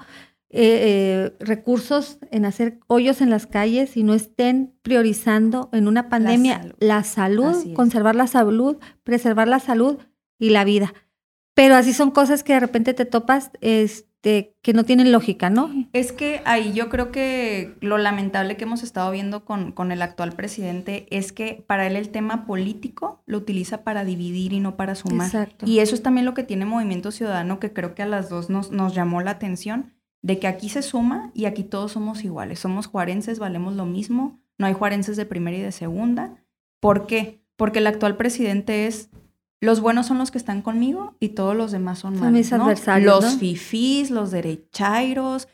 eh, 0.50 1.32
eh, 1.32 1.34
recursos 1.40 2.20
en 2.32 2.46
hacer 2.46 2.80
hoyos 2.88 3.22
en 3.22 3.30
las 3.30 3.48
calles 3.48 3.98
y 3.98 4.04
no 4.04 4.14
estén 4.14 4.74
priorizando 4.82 5.70
en 5.74 5.88
una 5.88 6.10
pandemia 6.10 6.74
la 6.80 7.04
salud, 7.04 7.74
conservar 7.74 8.16
la 8.16 8.28
salud, 8.28 8.78
preservar 9.04 9.48
la 9.48 9.60
salud 9.60 9.98
y 10.38 10.50
la 10.50 10.66
vida? 10.66 10.94
Pero 11.54 11.76
así 11.76 11.94
son 11.94 12.12
cosas 12.12 12.44
que 12.44 12.54
de 12.54 12.60
repente 12.60 12.94
te 12.94 13.06
topas, 13.06 13.52
es, 13.62 14.05
este, 14.26 14.56
que 14.64 14.74
no 14.74 14.84
tienen 14.86 15.12
lógica, 15.12 15.52
¿no? 15.52 15.70
Es 15.94 16.12
que 16.12 16.42
ahí 16.46 16.74
yo 16.74 16.90
creo 16.90 17.12
que 17.12 17.76
lo 17.80 18.00
lamentable 18.00 18.58
que 18.58 18.64
hemos 18.64 18.82
estado 18.82 19.12
viendo 19.12 19.46
con, 19.46 19.72
con 19.72 19.92
el 19.92 20.02
actual 20.02 20.32
presidente 20.32 21.06
es 21.12 21.32
que 21.32 21.64
para 21.68 21.86
él 21.86 21.96
el 21.96 22.10
tema 22.10 22.48
político 22.48 23.22
lo 23.28 23.38
utiliza 23.38 23.84
para 23.84 24.04
dividir 24.04 24.54
y 24.54 24.60
no 24.60 24.78
para 24.78 24.96
sumar. 24.96 25.28
Exacto. 25.28 25.68
Y 25.68 25.78
eso 25.78 25.94
es 25.94 26.02
también 26.02 26.26
lo 26.26 26.34
que 26.34 26.44
tiene 26.44 26.66
Movimiento 26.66 27.12
Ciudadano, 27.12 27.60
que 27.60 27.72
creo 27.72 27.94
que 27.94 28.02
a 28.02 28.08
las 28.08 28.28
dos 28.28 28.50
nos, 28.50 28.72
nos 28.72 28.96
llamó 28.96 29.22
la 29.22 29.30
atención, 29.30 29.94
de 30.24 30.40
que 30.40 30.48
aquí 30.48 30.70
se 30.70 30.82
suma 30.82 31.30
y 31.36 31.46
aquí 31.46 31.64
todos 31.64 31.92
somos 31.92 32.24
iguales. 32.24 32.58
Somos 32.58 32.88
juarenses, 32.88 33.38
valemos 33.38 33.76
lo 33.76 33.86
mismo, 33.86 34.40
no 34.58 34.66
hay 34.66 34.74
juarenses 34.74 35.18
de 35.18 35.28
primera 35.28 35.58
y 35.58 35.62
de 35.62 35.72
segunda. 35.72 36.44
¿Por 36.80 37.06
qué? 37.06 37.44
Porque 37.56 37.78
el 37.78 37.86
actual 37.86 38.18
presidente 38.18 38.88
es 38.88 39.12
los 39.66 39.82
buenos 39.82 40.06
son 40.06 40.18
los 40.18 40.32
que 40.32 40.38
están 40.38 40.62
conmigo 40.62 41.16
y 41.20 41.30
todos 41.30 41.56
los 41.56 41.72
demás 41.72 42.00
son, 42.00 42.18
malos. 42.18 42.32
Mis 42.32 42.54
adversarios. 42.54 43.24
Los 43.24 43.38
fifís, 43.38 44.12
los 44.12 44.32
derechairos. 44.32 45.48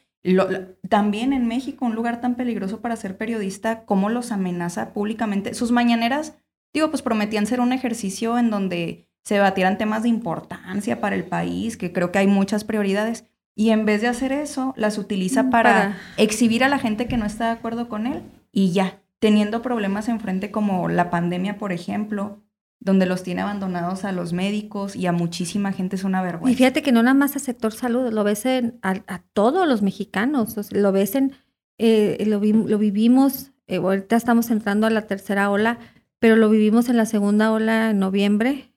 también 0.90 1.34
en 1.34 1.48
México, 1.48 1.86
un 1.86 1.96
lugar 1.96 2.22
tan 2.22 2.36
peligroso 2.36 2.82
para 2.82 2.96
ser 2.96 3.18
periodista, 3.18 3.86
cómo 3.86 4.10
los 4.10 4.32
amenaza 4.32 4.94
públicamente. 4.94 5.54
Sus 5.54 5.72
mañaneras, 5.72 6.36
digo, 6.74 6.90
pues 6.90 7.02
prometían 7.02 7.48
ser 7.48 7.60
un 7.60 7.74
ejercicio 7.74 8.38
en 8.38 8.52
donde 8.52 9.08
se 9.24 9.36
debatieran 9.36 9.78
temas 9.78 10.04
de 10.04 10.10
importancia 10.10 11.00
para 11.00 11.16
el 11.16 11.24
país, 11.24 11.78
que 11.78 11.92
creo 11.92 12.12
que 12.12 12.20
hay 12.20 12.28
muchas 12.28 12.64
prioridades. 12.64 13.26
Y 13.56 13.70
en 13.70 13.86
vez 13.86 14.02
de 14.02 14.08
hacer 14.08 14.32
eso, 14.32 14.74
las 14.78 14.98
utiliza 14.98 15.44
mm, 15.44 15.50
para, 15.50 15.74
para... 15.74 15.98
exhibir 16.18 16.64
a 16.64 16.70
la 16.70 16.80
gente 16.80 17.08
que 17.08 17.18
no 17.18 17.26
está 17.26 17.46
de 17.46 17.52
acuerdo 17.52 17.90
con 17.90 18.08
él 18.08 18.24
y 18.52 18.72
ya, 18.72 19.02
teniendo 19.20 19.62
problemas 19.62 20.10
enfrente 20.10 20.52
como 20.52 20.90
la 20.90 21.10
pandemia, 21.10 21.58
por 21.58 21.72
ejemplo, 21.72 22.42
donde 22.82 23.06
los 23.06 23.22
tiene 23.22 23.42
abandonados 23.42 24.06
a 24.06 24.12
los 24.12 24.34
médicos 24.34 24.96
y 24.96 25.06
a 25.06 25.12
muchísima 25.12 25.72
gente 25.72 25.96
es 25.96 26.04
una 26.04 26.24
vergüenza. 26.24 26.52
Y 26.52 26.56
fíjate 26.56 26.82
que 26.82 26.92
no 26.92 27.04
nada 27.04 27.14
más 27.14 27.36
al 27.36 27.42
sector 27.42 27.74
salud, 27.74 28.12
lo 28.12 28.24
ves 28.24 28.46
en, 28.48 28.80
a, 28.82 29.22
todos 29.34 29.68
los 29.68 29.84
mexicanos, 29.84 30.74
lo 30.74 30.92
ves 30.92 31.14
en, 31.14 31.34
eh, 31.78 32.24
lo, 32.26 32.40
vivimos, 32.40 33.52
eh, 33.68 33.78
ahorita 33.78 34.16
estamos 34.16 34.50
entrando 34.50 34.88
a 34.88 34.90
la 34.90 35.04
tercera 35.06 35.52
ola, 35.52 35.78
pero 36.18 36.36
lo 36.36 36.50
vivimos 36.50 36.90
en 36.90 36.98
la 36.98 37.06
segunda 37.06 37.52
ola 37.52 37.92
en 37.92 38.00
noviembre, 38.00 38.74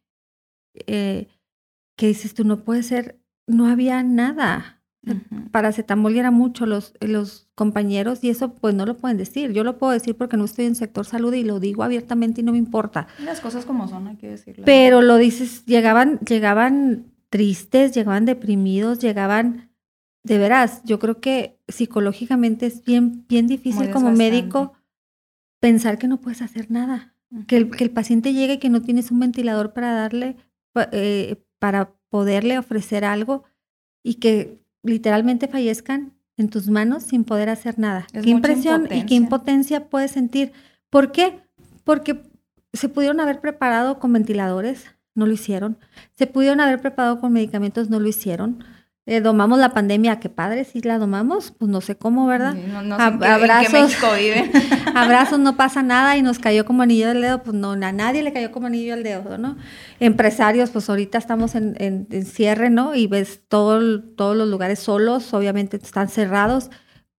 eh, 0.86 1.28
que 1.96 2.06
dices 2.06 2.34
tú, 2.34 2.44
no 2.44 2.62
puede 2.62 2.82
ser, 2.82 3.18
no 3.46 3.68
había 3.68 4.02
nada. 4.02 4.82
Para 5.04 5.50
Paracetamol 5.50 6.16
era 6.16 6.30
mucho 6.30 6.66
los, 6.66 6.94
los 7.00 7.48
compañeros 7.54 8.24
y 8.24 8.30
eso 8.30 8.54
pues 8.54 8.74
no 8.74 8.86
lo 8.86 8.96
pueden 8.96 9.18
decir. 9.18 9.52
Yo 9.52 9.64
lo 9.64 9.78
puedo 9.78 9.92
decir 9.92 10.16
porque 10.16 10.36
no 10.36 10.44
estoy 10.44 10.64
en 10.64 10.74
sector 10.74 11.04
salud 11.04 11.32
y 11.34 11.44
lo 11.44 11.60
digo 11.60 11.82
abiertamente 11.82 12.40
y 12.40 12.44
no 12.44 12.52
me 12.52 12.58
importa. 12.58 13.06
Las 13.22 13.40
cosas 13.40 13.66
como 13.66 13.86
son, 13.88 14.08
hay 14.08 14.16
que 14.16 14.30
decirlo. 14.30 14.64
Pero 14.64 15.02
lo 15.02 15.16
dices, 15.16 15.64
llegaban, 15.66 16.18
llegaban 16.20 17.12
tristes, 17.28 17.92
llegaban 17.92 18.24
deprimidos, 18.24 18.98
llegaban, 18.98 19.70
de 20.22 20.38
veras, 20.38 20.82
yo 20.84 20.98
creo 20.98 21.20
que 21.20 21.60
psicológicamente 21.68 22.64
es 22.64 22.82
bien, 22.82 23.26
bien 23.28 23.46
difícil 23.46 23.90
como 23.90 24.10
médico 24.10 24.72
pensar 25.60 25.98
que 25.98 26.08
no 26.08 26.20
puedes 26.20 26.40
hacer 26.42 26.70
nada. 26.70 27.14
Que 27.46 27.56
el, 27.56 27.70
que 27.70 27.84
el 27.84 27.90
paciente 27.90 28.32
llegue 28.32 28.54
y 28.54 28.58
que 28.58 28.70
no 28.70 28.80
tienes 28.80 29.10
un 29.10 29.18
ventilador 29.18 29.72
para 29.72 29.92
darle, 29.92 30.36
eh, 30.92 31.44
para 31.58 31.94
poderle 32.08 32.58
ofrecer 32.58 33.04
algo 33.04 33.42
y 34.04 34.14
que 34.14 34.63
literalmente 34.84 35.48
fallezcan 35.48 36.12
en 36.36 36.48
tus 36.48 36.68
manos 36.68 37.02
sin 37.02 37.24
poder 37.24 37.48
hacer 37.48 37.78
nada. 37.78 38.06
qué 38.12 38.30
impresión 38.30 38.88
y 38.90 39.06
qué 39.06 39.14
impotencia 39.14 39.88
puedes 39.88 40.12
sentir. 40.12 40.52
¿Por 40.90 41.12
qué? 41.12 41.40
Porque 41.84 42.22
se 42.72 42.88
pudieron 42.88 43.20
haber 43.20 43.40
preparado 43.40 43.98
con 43.98 44.12
ventiladores, 44.12 44.84
no 45.14 45.26
lo 45.26 45.32
hicieron. 45.32 45.78
Se 46.16 46.26
pudieron 46.26 46.60
haber 46.60 46.80
preparado 46.80 47.20
con 47.20 47.32
medicamentos, 47.32 47.88
no 47.88 48.00
lo 48.00 48.08
hicieron. 48.08 48.64
Eh, 49.06 49.20
domamos 49.20 49.58
la 49.58 49.74
pandemia, 49.74 50.18
qué 50.18 50.30
padre, 50.30 50.64
si 50.64 50.80
la 50.80 50.98
domamos, 50.98 51.52
pues 51.58 51.70
no 51.70 51.82
sé 51.82 51.94
cómo, 51.94 52.26
¿verdad? 52.26 52.54
no, 52.54 52.96
sé 52.96 53.02
abrazos, 53.02 53.92
abrazos, 54.94 55.38
no 55.38 55.58
pasa 55.58 55.82
nada 55.82 56.16
y 56.16 56.22
nos 56.22 56.38
cayó 56.38 56.64
como 56.64 56.84
anillo 56.84 57.08
del 57.08 57.20
dedo, 57.20 57.42
pues 57.42 57.54
no, 57.54 57.72
a 57.72 57.92
nadie 57.92 58.22
le 58.22 58.32
cayó 58.32 58.50
como 58.50 58.68
anillo 58.68 58.94
al 58.94 59.02
dedo, 59.02 59.36
¿no? 59.36 59.58
Empresarios, 60.00 60.70
pues 60.70 60.88
ahorita 60.88 61.18
estamos 61.18 61.54
en, 61.54 61.76
en, 61.78 62.24
cierre, 62.24 62.70
¿no? 62.70 62.94
Y 62.94 63.06
ves 63.06 63.42
todo, 63.46 64.00
todos 64.00 64.34
los 64.38 64.48
lugares 64.48 64.78
solos, 64.78 65.34
obviamente 65.34 65.76
están 65.76 66.08
cerrados. 66.08 66.70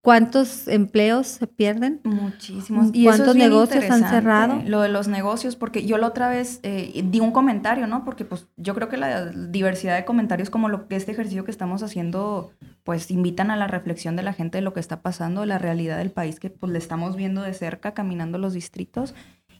¿Cuántos 0.06 0.68
empleos 0.68 1.26
se 1.26 1.48
pierden? 1.48 2.00
Muchísimos. 2.04 2.90
¿Y 2.92 3.02
¿Cuántos 3.02 3.34
negocios 3.34 3.90
han 3.90 4.08
cerrado? 4.08 4.62
Lo 4.64 4.80
de 4.82 4.88
los 4.88 5.08
negocios, 5.08 5.56
porque 5.56 5.84
yo 5.84 5.98
la 5.98 6.06
otra 6.06 6.28
vez 6.28 6.60
eh, 6.62 7.02
di 7.10 7.18
un 7.18 7.32
comentario, 7.32 7.88
¿no? 7.88 8.04
Porque 8.04 8.24
pues 8.24 8.46
yo 8.56 8.76
creo 8.76 8.88
que 8.88 8.98
la 8.98 9.26
diversidad 9.26 9.96
de 9.96 10.04
comentarios 10.04 10.48
como 10.48 10.68
lo 10.68 10.86
que 10.86 10.94
este 10.94 11.10
ejercicio 11.10 11.44
que 11.44 11.50
estamos 11.50 11.82
haciendo, 11.82 12.52
pues 12.84 13.10
invitan 13.10 13.50
a 13.50 13.56
la 13.56 13.66
reflexión 13.66 14.14
de 14.14 14.22
la 14.22 14.32
gente 14.32 14.58
de 14.58 14.62
lo 14.62 14.72
que 14.74 14.78
está 14.78 15.02
pasando, 15.02 15.40
de 15.40 15.48
la 15.48 15.58
realidad 15.58 15.98
del 15.98 16.12
país 16.12 16.38
que 16.38 16.50
pues 16.50 16.70
le 16.70 16.78
estamos 16.78 17.16
viendo 17.16 17.42
de 17.42 17.52
cerca 17.52 17.92
caminando 17.92 18.38
los 18.38 18.52
distritos. 18.52 19.12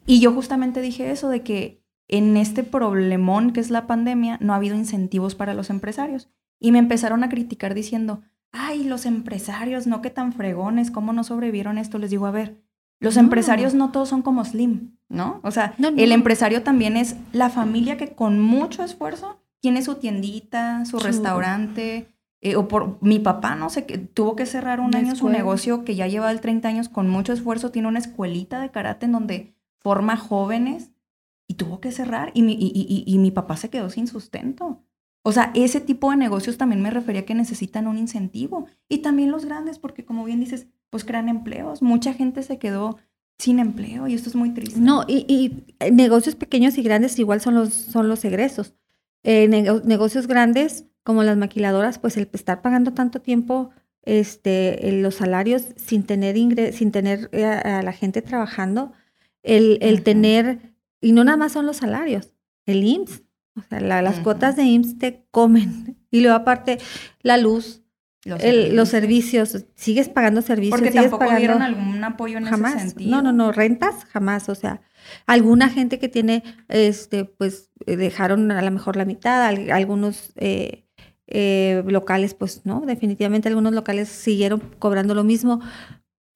Y 0.07 0.21
yo 0.21 0.33
justamente 0.33 0.81
dije 0.81 1.11
eso 1.11 1.29
de 1.29 1.43
que 1.43 1.83
en 2.07 2.37
este 2.37 2.63
problemón 2.63 3.53
que 3.53 3.59
es 3.59 3.71
la 3.71 3.89
pandemia 3.89 4.39
no 4.41 4.53
ha 4.53 4.57
habido 4.59 4.77
incentivos 4.77 5.35
para 5.35 5.55
los 5.55 5.71
empresarios. 5.71 6.31
Y 6.61 6.71
me 6.71 6.79
empezaron 6.79 7.25
a 7.25 7.29
criticar 7.29 7.75
diciendo, 7.75 8.23
ay, 8.57 8.85
los 8.85 9.07
empresarios, 9.07 9.87
no 9.87 10.03
que 10.03 10.11
tan 10.11 10.33
fregones, 10.33 10.91
¿cómo 10.91 11.13
no 11.13 11.25
sobrevivieron 11.25 11.79
esto? 11.79 11.99
Les 11.99 12.11
digo, 12.11 12.27
a 12.27 12.31
ver, 12.31 12.57
los 12.99 13.17
empresarios 13.17 13.75
no 13.75 13.93
todos 13.93 14.09
son 14.09 14.23
como 14.23 14.45
Slim, 14.45 14.97
¿no? 15.09 15.41
O 15.43 15.51
sea, 15.51 15.75
el 15.79 16.13
empresario 16.13 16.63
también 16.63 16.97
es 16.97 17.17
la 17.33 17.51
familia 17.51 17.97
que 17.97 18.15
con 18.15 18.41
mucho 18.41 18.83
esfuerzo 18.83 19.39
tiene 19.61 19.83
su 19.83 19.97
tiendita, 19.97 20.85
su 20.87 20.99
restaurante, 20.99 22.09
eh, 22.41 22.57
o 22.57 22.69
por 22.69 22.99
mi 23.03 23.19
papá, 23.19 23.55
no 23.55 23.69
sé, 23.69 23.85
que 23.85 23.99
tuvo 23.99 24.37
que 24.37 24.47
cerrar 24.47 24.81
un 24.81 24.95
año 24.95 25.15
su 25.15 25.29
negocio 25.29 25.85
que 25.85 25.95
ya 25.95 26.07
lleva 26.07 26.31
el 26.31 26.41
30 26.41 26.69
años 26.69 26.89
con 26.89 27.09
mucho 27.09 27.33
esfuerzo, 27.33 27.71
tiene 27.71 27.89
una 27.89 27.99
escuelita 27.99 28.61
de 28.61 28.71
karate 28.71 29.07
en 29.07 29.13
donde 29.13 29.55
forma 29.79 30.17
jóvenes 30.17 30.91
y 31.47 31.55
tuvo 31.55 31.81
que 31.81 31.93
cerrar 31.93 32.31
y 32.35 32.43
mi, 32.43 32.55
y, 32.59 33.05
y 33.07 33.19
mi 33.19 33.31
papá 33.31 33.57
se 33.57 33.71
quedó 33.71 33.91
sin 33.91 34.07
sustento. 34.07 34.86
O 35.29 35.33
sea, 35.33 35.51
ese 35.57 35.81
tipo 35.81 36.13
de 36.13 36.17
negocios 36.17 36.57
también 36.57 36.81
me 36.81 36.91
refería 36.93 37.25
que 37.25 37.35
necesitan 37.35 37.89
un 37.89 37.99
incentivo. 37.99 38.69
Y 38.89 38.99
también 38.99 39.33
los 39.33 39.45
grandes, 39.45 39.81
porque 39.81 40.05
como 40.05 40.25
bien 40.25 40.39
dices, 40.39 40.69
pues 40.89 41.05
crean 41.05 41.29
empleos. 41.29 41.83
Mucha 41.83 42.15
gente 42.15 42.45
se 42.45 42.61
quedó 42.61 42.99
sin 43.37 43.59
empleo 43.59 44.07
y 44.07 44.15
esto 44.15 44.29
es 44.29 44.37
muy 44.37 44.51
triste. 44.51 44.79
No, 44.79 45.03
y, 45.09 45.65
negocios 45.91 46.37
pequeños 46.37 46.79
y 46.79 46.83
grandes 46.85 47.19
igual 47.19 47.41
son 47.41 47.57
los, 47.57 47.75
son 47.75 48.09
los 48.09 48.25
egresos. 48.25 48.77
Eh, 49.25 49.49
negocios 49.49 50.29
grandes 50.29 50.85
como 51.03 51.25
las 51.25 51.37
maquiladoras, 51.37 51.99
pues 51.99 52.17
el 52.17 52.31
estar 52.33 52.63
pagando 52.63 52.93
tanto 52.93 53.21
tiempo 53.21 53.71
este, 54.03 54.93
los 54.93 55.17
salarios 55.17 55.67
sin 55.75 56.05
tener, 56.05 56.37
sin 56.73 56.93
tener 56.93 57.31
eh, 57.33 57.45
a, 57.45 57.83
la 57.83 57.93
gente 57.93 58.23
trabajando, 58.23 58.93
el, 59.43 59.79
el 59.81 60.05
tener, 60.05 60.73
y 61.01 61.11
no 61.11 61.25
nada 61.25 61.37
más 61.37 61.51
son 61.51 61.67
los 61.67 61.79
salarios, 61.79 62.33
el 62.65 62.85
IMSS, 62.85 63.26
o 63.57 63.63
sea, 63.63 63.81
las 63.81 64.21
cuotas 64.21 64.57
de 64.57 64.65
IMSS 64.65 64.99
te 64.99 65.27
comen. 65.31 65.97
Y 66.11 66.21
luego 66.21 66.37
aparte, 66.37 66.79
la 67.23 67.37
luz, 67.37 67.83
los, 68.25 68.89
servicios. 68.89 69.65
sigues 69.75 70.09
pagando 70.09 70.43
servicios. 70.43 70.81
Porque 70.81 70.95
tampoco 70.95 71.31
dieron 71.37 71.63
algún 71.63 72.03
apoyo 72.03 72.39
en 72.39 72.45
jamás. 72.45 72.77
ese 72.77 72.89
sentido. 72.89 73.11
No, 73.11 73.23
no, 73.23 73.33
no, 73.33 73.53
rentas 73.53 74.05
jamás. 74.07 74.49
O 74.49 74.55
sea, 74.55 74.81
alguna 75.27 75.69
gente 75.69 75.99
que 75.99 76.09
tiene, 76.09 76.43
este, 76.69 77.25
pues, 77.25 77.71
eh, 77.87 77.97
dejaron 77.97 78.51
a 78.51 78.63
lo 78.63 78.71
mejor 78.71 78.97
la 78.97 79.05
mitad, 79.05 79.45
algunos 79.47 80.33
eh, 80.37 80.87
eh, 81.27 81.83
locales, 81.87 82.35
pues, 82.35 82.63
no, 82.65 82.83
definitivamente 82.87 83.49
algunos 83.49 83.73
locales 83.73 84.09
siguieron 84.09 84.61
cobrando 84.79 85.15
lo 85.15 85.25
mismo. 85.25 85.61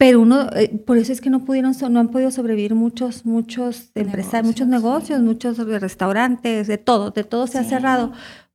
Pero 0.00 0.22
uno, 0.22 0.48
por 0.86 0.96
eso 0.96 1.12
es 1.12 1.20
que 1.20 1.28
no 1.28 1.44
pudieron, 1.44 1.74
no 1.90 2.00
han 2.00 2.08
podido 2.08 2.30
sobrevivir 2.30 2.74
muchos, 2.74 3.26
muchos 3.26 3.90
empresarios, 3.94 4.46
muchos 4.46 4.66
negocios, 4.66 5.20
muchos 5.20 5.58
restaurantes, 5.58 6.68
de 6.68 6.78
todo, 6.78 7.10
de 7.10 7.22
todo 7.22 7.46
se 7.46 7.58
ha 7.58 7.64
cerrado, 7.64 8.10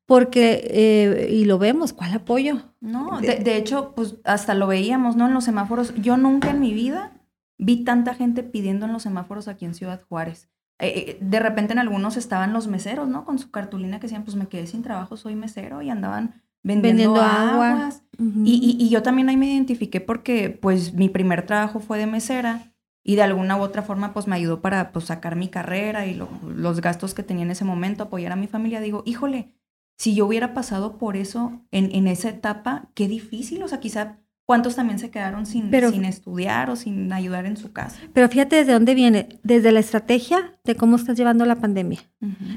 porque, 0.07 0.67
eh, 0.71 1.27
y 1.31 1.45
lo 1.45 1.59
vemos, 1.59 1.93
¿cuál 1.93 2.15
apoyo? 2.15 2.73
No, 2.81 3.21
de, 3.21 3.57
hecho, 3.57 3.93
pues 3.95 4.15
hasta 4.23 4.55
lo 4.55 4.65
veíamos, 4.65 5.17
¿no? 5.17 5.27
En 5.27 5.35
los 5.35 5.43
semáforos. 5.43 5.93
Yo 6.01 6.17
nunca 6.17 6.49
en 6.49 6.59
mi 6.59 6.73
vida 6.73 7.11
vi 7.59 7.83
tanta 7.83 8.15
gente 8.15 8.41
pidiendo 8.41 8.87
en 8.87 8.93
los 8.93 9.03
semáforos 9.03 9.47
aquí 9.47 9.65
en 9.65 9.75
Ciudad 9.75 10.01
Juárez. 10.09 10.49
Eh, 10.79 10.87
eh, 10.87 11.17
de 11.21 11.39
repente 11.39 11.73
en 11.73 11.79
algunos 11.79 12.17
estaban 12.17 12.53
los 12.53 12.67
meseros, 12.67 13.07
¿no? 13.07 13.23
Con 13.23 13.37
su 13.37 13.51
cartulina 13.51 13.99
que 13.99 14.07
decían, 14.07 14.23
pues 14.23 14.35
me 14.35 14.47
quedé 14.47 14.65
sin 14.65 14.81
trabajo, 14.81 15.15
soy 15.15 15.35
mesero, 15.35 15.83
y 15.83 15.91
andaban 15.91 16.41
vendiendo, 16.65 17.22
aguas. 17.22 18.03
y, 18.17 18.77
y, 18.79 18.89
yo 18.89 19.03
también 19.03 19.29
ahí 19.29 19.38
me 19.38 19.48
identifiqué 19.48 20.01
porque, 20.01 20.50
pues, 20.50 20.93
mi 20.93 21.10
primer 21.10 21.45
trabajo 21.45 21.79
fue 21.79 21.98
de 22.00 22.07
mesera 22.07 22.74
y 23.03 23.15
de 23.15 23.22
alguna 23.22 23.55
u 23.57 23.62
otra 23.62 23.84
forma, 23.84 24.13
pues, 24.13 24.27
me 24.27 24.36
ayudó 24.36 24.62
para, 24.62 24.91
pues, 24.91 25.05
sacar 25.05 25.36
mi 25.36 25.48
carrera 25.48 26.07
y 26.07 26.19
los 26.48 26.81
gastos 26.81 27.13
que 27.13 27.24
tenía 27.24 27.43
en 27.43 27.51
ese 27.51 27.65
momento, 27.65 28.03
apoyar 28.03 28.31
a 28.31 28.36
mi 28.36 28.48
familia. 28.48 28.81
Digo, 28.81 29.03
híjole, 29.05 29.53
si 29.98 30.15
yo 30.15 30.25
hubiera 30.25 30.53
pasado 30.53 30.98
por 30.98 31.15
eso 31.15 31.62
en, 31.72 31.93
en 31.93 32.07
esa 32.07 32.29
etapa, 32.29 32.89
qué 32.96 33.07
difícil, 33.07 33.61
o 33.61 33.68
sea, 33.68 33.79
quizá 33.79 34.18
cuántos 34.46 34.75
también 34.75 35.00
se 35.00 35.11
quedaron 35.11 35.46
sin, 35.46 35.72
sin 35.72 36.05
estudiar 36.05 36.70
o 36.70 36.75
sin 36.75 37.11
ayudar 37.13 37.46
en 37.46 37.57
su 37.57 37.72
casa. 37.74 38.00
Pero 38.13 38.27
fíjate 38.29 38.57
desde 38.57 38.74
dónde 38.74 38.96
viene, 38.96 39.39
desde 39.44 39.72
la 39.72 39.79
estrategia 39.79 40.57
de 40.63 40.75
cómo 40.75 40.96
estás 40.96 41.18
llevando 41.18 41.46
la 41.46 41.55
pandemia, 41.55 42.00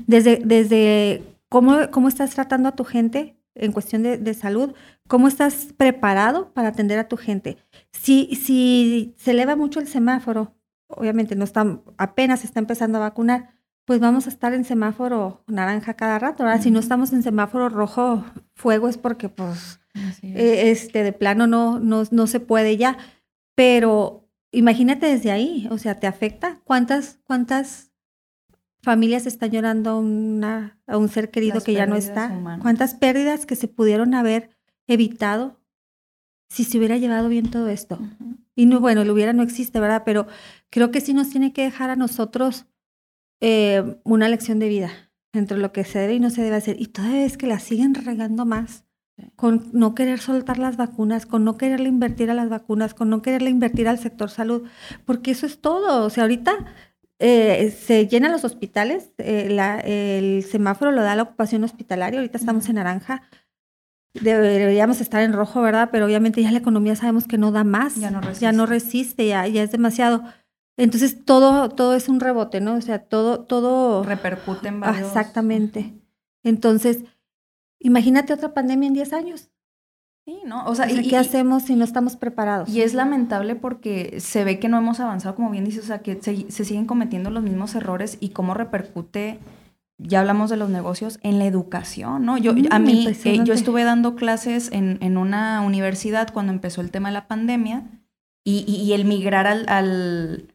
desde, 0.06 0.40
desde 0.44 1.22
cómo, 1.48 1.90
cómo 1.90 2.08
estás 2.08 2.30
tratando 2.30 2.68
a 2.68 2.76
tu 2.76 2.84
gente 2.84 3.37
en 3.58 3.72
cuestión 3.72 4.02
de, 4.02 4.18
de, 4.18 4.34
salud, 4.34 4.74
cómo 5.06 5.28
estás 5.28 5.68
preparado 5.76 6.52
para 6.52 6.68
atender 6.68 6.98
a 6.98 7.08
tu 7.08 7.16
gente. 7.16 7.56
Si, 7.92 8.34
si 8.34 9.14
se 9.18 9.32
eleva 9.32 9.56
mucho 9.56 9.80
el 9.80 9.88
semáforo, 9.88 10.54
obviamente 10.88 11.36
no 11.36 11.44
está, 11.44 11.80
apenas 11.96 12.40
se 12.40 12.46
está 12.46 12.60
empezando 12.60 12.98
a 12.98 13.02
vacunar, 13.02 13.50
pues 13.84 14.00
vamos 14.00 14.26
a 14.26 14.28
estar 14.28 14.52
en 14.52 14.64
semáforo 14.64 15.44
naranja 15.46 15.94
cada 15.94 16.18
rato. 16.18 16.42
Ahora, 16.42 16.60
si 16.60 16.70
no 16.70 16.78
estamos 16.78 17.12
en 17.14 17.22
semáforo 17.22 17.70
rojo, 17.70 18.22
fuego 18.54 18.88
es 18.88 18.98
porque, 18.98 19.30
pues, 19.30 19.80
eh, 20.22 20.70
este, 20.70 21.02
de 21.02 21.12
plano 21.12 21.46
no, 21.46 21.80
no, 21.80 22.02
no 22.10 22.26
se 22.26 22.38
puede 22.38 22.76
ya. 22.76 22.98
Pero 23.54 24.28
imagínate 24.52 25.06
desde 25.06 25.30
ahí, 25.30 25.68
o 25.70 25.78
sea, 25.78 25.98
¿te 25.98 26.06
afecta? 26.06 26.60
¿Cuántas, 26.64 27.18
cuántas 27.24 27.87
familias 28.82 29.26
están 29.26 29.50
llorando 29.50 29.90
a, 29.90 29.98
una, 29.98 30.78
a 30.86 30.96
un 30.96 31.08
ser 31.08 31.30
querido 31.30 31.60
que 31.62 31.74
ya 31.74 31.86
no 31.86 31.96
está? 31.96 32.32
¿Cuántas 32.60 32.94
pérdidas 32.94 33.46
que 33.46 33.56
se 33.56 33.68
pudieron 33.68 34.14
haber 34.14 34.50
evitado 34.86 35.60
si 36.48 36.64
se 36.64 36.78
hubiera 36.78 36.96
llevado 36.96 37.28
bien 37.28 37.50
todo 37.50 37.68
esto? 37.68 37.98
Y 38.54 38.66
no, 38.66 38.80
bueno, 38.80 39.04
lo 39.04 39.12
hubiera 39.12 39.32
no 39.32 39.42
existe, 39.42 39.80
¿verdad? 39.80 40.02
Pero 40.04 40.26
creo 40.70 40.90
que 40.90 41.00
sí 41.00 41.14
nos 41.14 41.30
tiene 41.30 41.52
que 41.52 41.62
dejar 41.62 41.90
a 41.90 41.96
nosotros 41.96 42.66
eh, 43.40 44.00
una 44.04 44.28
lección 44.28 44.58
de 44.58 44.68
vida 44.68 44.90
entre 45.32 45.58
lo 45.58 45.72
que 45.72 45.84
se 45.84 45.98
debe 45.98 46.14
y 46.14 46.20
no 46.20 46.30
se 46.30 46.42
debe 46.42 46.56
hacer. 46.56 46.80
Y 46.80 46.86
todavía 46.86 47.24
es 47.24 47.36
que 47.36 47.46
la 47.46 47.60
siguen 47.60 47.94
regando 47.94 48.44
más 48.46 48.84
con 49.36 49.70
no 49.72 49.94
querer 49.94 50.20
soltar 50.20 50.58
las 50.58 50.76
vacunas, 50.76 51.26
con 51.26 51.44
no 51.44 51.56
quererle 51.56 51.88
invertir 51.88 52.30
a 52.30 52.34
las 52.34 52.48
vacunas, 52.48 52.94
con 52.94 53.10
no 53.10 53.22
quererle 53.22 53.50
invertir 53.50 53.88
al 53.88 53.98
sector 53.98 54.30
salud, 54.30 54.62
porque 55.04 55.32
eso 55.32 55.46
es 55.46 55.60
todo. 55.60 56.04
O 56.04 56.10
sea, 56.10 56.24
ahorita 56.24 56.52
eh, 57.18 57.70
se 57.70 58.06
llenan 58.06 58.32
los 58.32 58.44
hospitales, 58.44 59.10
eh, 59.18 59.48
el 60.14 60.44
semáforo 60.44 60.92
lo 60.92 61.02
da 61.02 61.16
la 61.16 61.22
ocupación 61.22 61.64
hospitalaria, 61.64 62.20
ahorita 62.20 62.38
estamos 62.38 62.68
en 62.68 62.76
naranja, 62.76 63.22
deberíamos 64.14 65.00
estar 65.00 65.22
en 65.22 65.32
rojo, 65.32 65.60
¿verdad? 65.60 65.88
Pero 65.90 66.06
obviamente 66.06 66.42
ya 66.42 66.52
la 66.52 66.58
economía 66.58 66.96
sabemos 66.96 67.26
que 67.26 67.38
no 67.38 67.50
da 67.50 67.64
más, 67.64 67.96
ya 67.96 68.10
no 68.10 68.20
resiste, 68.20 68.42
ya, 68.42 68.52
no 68.52 68.66
resiste, 68.66 69.26
ya, 69.26 69.46
ya 69.46 69.62
es 69.62 69.72
demasiado. 69.72 70.22
Entonces 70.76 71.24
todo, 71.24 71.70
todo 71.70 71.94
es 71.94 72.08
un 72.08 72.20
rebote, 72.20 72.60
¿no? 72.60 72.74
O 72.74 72.80
sea, 72.80 73.00
todo, 73.00 73.40
todo. 73.40 74.04
Repercute 74.04 74.68
en 74.68 74.80
varios. 74.80 75.08
Exactamente. 75.08 75.94
Entonces, 76.44 77.04
imagínate 77.80 78.32
otra 78.32 78.54
pandemia 78.54 78.86
en 78.86 78.94
10 78.94 79.12
años. 79.12 79.50
Sí, 80.28 80.42
¿no? 80.44 80.62
O 80.66 80.74
sea, 80.74 80.86
¿qué 80.86 81.16
hacemos 81.16 81.62
si 81.62 81.74
no 81.74 81.86
estamos 81.86 82.16
preparados? 82.16 82.68
Y 82.68 82.82
es 82.82 82.92
lamentable 82.92 83.54
porque 83.54 84.20
se 84.20 84.44
ve 84.44 84.58
que 84.58 84.68
no 84.68 84.76
hemos 84.76 85.00
avanzado, 85.00 85.34
como 85.34 85.50
bien 85.50 85.64
dices, 85.64 85.84
o 85.84 85.86
sea, 85.86 86.00
que 86.00 86.18
se, 86.20 86.50
siguen 86.50 86.84
cometiendo 86.84 87.30
los 87.30 87.42
mismos 87.42 87.74
errores 87.74 88.18
y 88.20 88.28
cómo 88.28 88.52
repercute, 88.52 89.38
ya 89.96 90.20
hablamos 90.20 90.50
de 90.50 90.58
los 90.58 90.68
negocios, 90.68 91.18
en 91.22 91.38
la 91.38 91.46
educación, 91.46 92.26
¿no? 92.26 92.36
Yo, 92.36 92.52
a 92.68 92.78
mm, 92.78 92.84
mí, 92.84 93.08
eh, 93.24 93.40
yo 93.42 93.54
estuve 93.54 93.84
dando 93.84 94.16
clases 94.16 94.70
en, 94.70 94.98
en, 95.00 95.16
una 95.16 95.62
universidad 95.62 96.30
cuando 96.30 96.52
empezó 96.52 96.82
el 96.82 96.90
tema 96.90 97.08
de 97.08 97.14
la 97.14 97.26
pandemia 97.26 97.84
y, 98.44 98.66
y, 98.68 98.92
el 98.92 99.06
migrar 99.06 99.46
al 99.46 100.46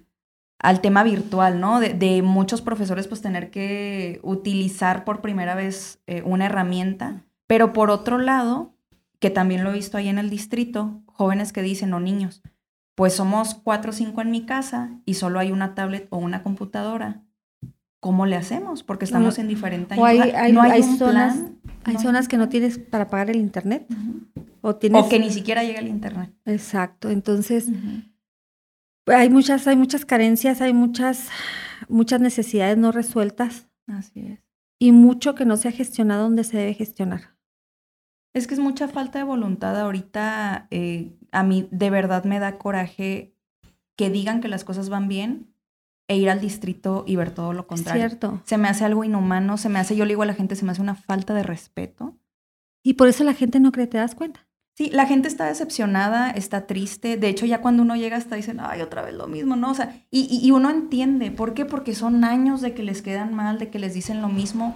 al 0.60 0.82
tema 0.82 1.04
virtual, 1.04 1.60
¿no? 1.60 1.80
De, 1.80 2.22
muchos 2.22 2.62
profesores 2.62 3.08
pues 3.08 3.22
tener 3.22 3.50
que 3.50 4.20
utilizar 4.22 5.04
por 5.04 5.20
primera 5.20 5.56
vez 5.56 6.00
eh, 6.06 6.22
una 6.24 6.46
herramienta, 6.46 7.24
pero 7.48 7.74
por 7.74 7.90
otro 7.90 8.18
lado, 8.18 8.73
que 9.24 9.30
también 9.30 9.64
lo 9.64 9.70
he 9.70 9.74
visto 9.74 9.96
ahí 9.96 10.10
en 10.10 10.18
el 10.18 10.30
distrito, 10.30 11.02
jóvenes 11.06 11.54
que 11.54 11.62
dicen, 11.62 11.94
o 11.94 12.02
niños, 12.02 12.42
pues 12.94 13.14
somos 13.14 13.54
cuatro 13.56 13.92
o 13.92 13.94
cinco 13.94 14.20
en 14.20 14.32
mi 14.32 14.46
casa 14.46 15.00
y 15.06 15.14
solo 15.14 15.40
hay 15.40 15.50
una 15.50 15.76
tablet 15.76 16.10
o 16.10 16.18
una 16.18 16.44
computadora. 16.44 17.24
¿Cómo 18.02 18.26
le 18.26 18.36
hacemos? 18.36 18.84
Porque 18.84 19.06
estamos 19.06 19.40
en 19.40 19.48
diferentes 19.48 19.98
hay, 19.98 20.52
no 20.52 20.62
hay, 20.62 20.84
zonas, 20.84 21.40
Hay 21.86 22.00
zonas 22.00 22.28
que 22.28 22.36
no 22.36 22.50
tienes 22.50 22.78
para 22.78 23.08
pagar 23.08 23.30
el 23.30 23.38
internet. 23.38 23.88
o, 24.60 24.76
tienes... 24.76 25.06
o 25.06 25.08
que 25.08 25.20
ni 25.20 25.30
siquiera 25.30 25.64
llega 25.64 25.80
el 25.80 25.88
internet. 25.88 26.34
Exacto. 26.44 27.10
Entonces, 27.10 27.70
hay 29.06 29.30
muchas, 29.30 29.66
hay 29.68 29.78
muchas 29.78 30.04
carencias, 30.04 30.60
hay 30.60 30.74
muchas, 30.74 31.30
muchas 31.88 32.20
necesidades 32.20 32.78
no 32.78 32.92
resueltas. 32.92 33.70
Así 33.88 34.20
es. 34.20 34.40
Y 34.80 34.92
mucho 34.92 35.34
que 35.34 35.46
no 35.46 35.56
se 35.56 35.70
ha 35.70 35.72
gestionado 35.72 36.24
donde 36.24 36.44
se 36.44 36.58
debe 36.58 36.74
gestionar. 36.74 37.33
Es 38.34 38.48
que 38.48 38.56
es 38.56 38.60
mucha 38.60 38.88
falta 38.88 39.20
de 39.20 39.26
voluntad. 39.26 39.80
Ahorita 39.80 40.68
eh, 40.72 41.16
a 41.32 41.44
mí 41.44 41.68
de 41.72 41.90
verdad 41.90 42.24
me 42.24 42.40
da 42.40 42.58
coraje 42.58 43.36
que 43.96 44.10
digan 44.10 44.42
que 44.42 44.48
las 44.48 44.64
cosas 44.64 44.90
van 44.90 45.08
bien 45.08 45.54
e 46.08 46.18
ir 46.18 46.30
al 46.30 46.42
distrito 46.42 47.04
y 47.08 47.16
ver 47.16 47.32
todo 47.32 47.54
lo 47.54 47.68
contrario. 47.68 48.08
cierto. 48.08 48.42
Se 48.46 48.58
me 48.58 48.68
hace 48.68 48.86
algo 48.86 49.04
inhumano, 49.04 49.58
se 49.58 49.70
me 49.70 49.80
hace, 49.80 49.96
yo 49.96 50.06
le 50.06 50.10
digo 50.10 50.24
a 50.24 50.28
la 50.28 50.34
gente, 50.34 50.56
se 50.56 50.66
me 50.66 50.72
hace 50.72 50.82
una 50.82 50.96
falta 50.96 51.34
de 51.34 51.44
respeto. 51.44 52.18
Y 52.84 52.94
por 52.94 53.08
eso 53.08 53.24
la 53.24 53.34
gente 53.34 53.60
no 53.60 53.72
cree, 53.72 53.88
¿te 53.88 53.98
das 53.98 54.16
cuenta? 54.16 54.46
Sí, 54.76 54.90
la 54.92 55.06
gente 55.06 55.28
está 55.28 55.46
decepcionada, 55.46 56.32
está 56.32 56.66
triste. 56.66 57.16
De 57.16 57.30
hecho, 57.30 57.46
ya 57.46 57.62
cuando 57.62 57.84
uno 57.84 57.96
llega 57.96 58.18
hasta 58.18 58.36
dicen, 58.36 58.60
ay, 58.60 58.82
otra 58.82 59.04
vez 59.04 59.14
lo 59.14 59.28
mismo, 59.28 59.56
¿no? 59.56 59.70
O 59.70 59.74
sea, 59.76 60.04
y, 60.10 60.40
y, 60.42 60.52
uno 60.52 60.72
entiende. 60.72 61.30
¿Por 61.30 61.54
qué? 61.54 61.64
Porque 61.64 61.94
son 61.94 62.24
años 62.24 62.62
de 62.62 62.74
que 62.74 62.82
les 62.82 63.04
quedan 63.04 63.36
mal, 63.36 63.60
de 63.60 63.70
que 63.70 63.78
les 63.78 63.94
dicen 63.94 64.22
lo 64.22 64.30
mismo. 64.30 64.76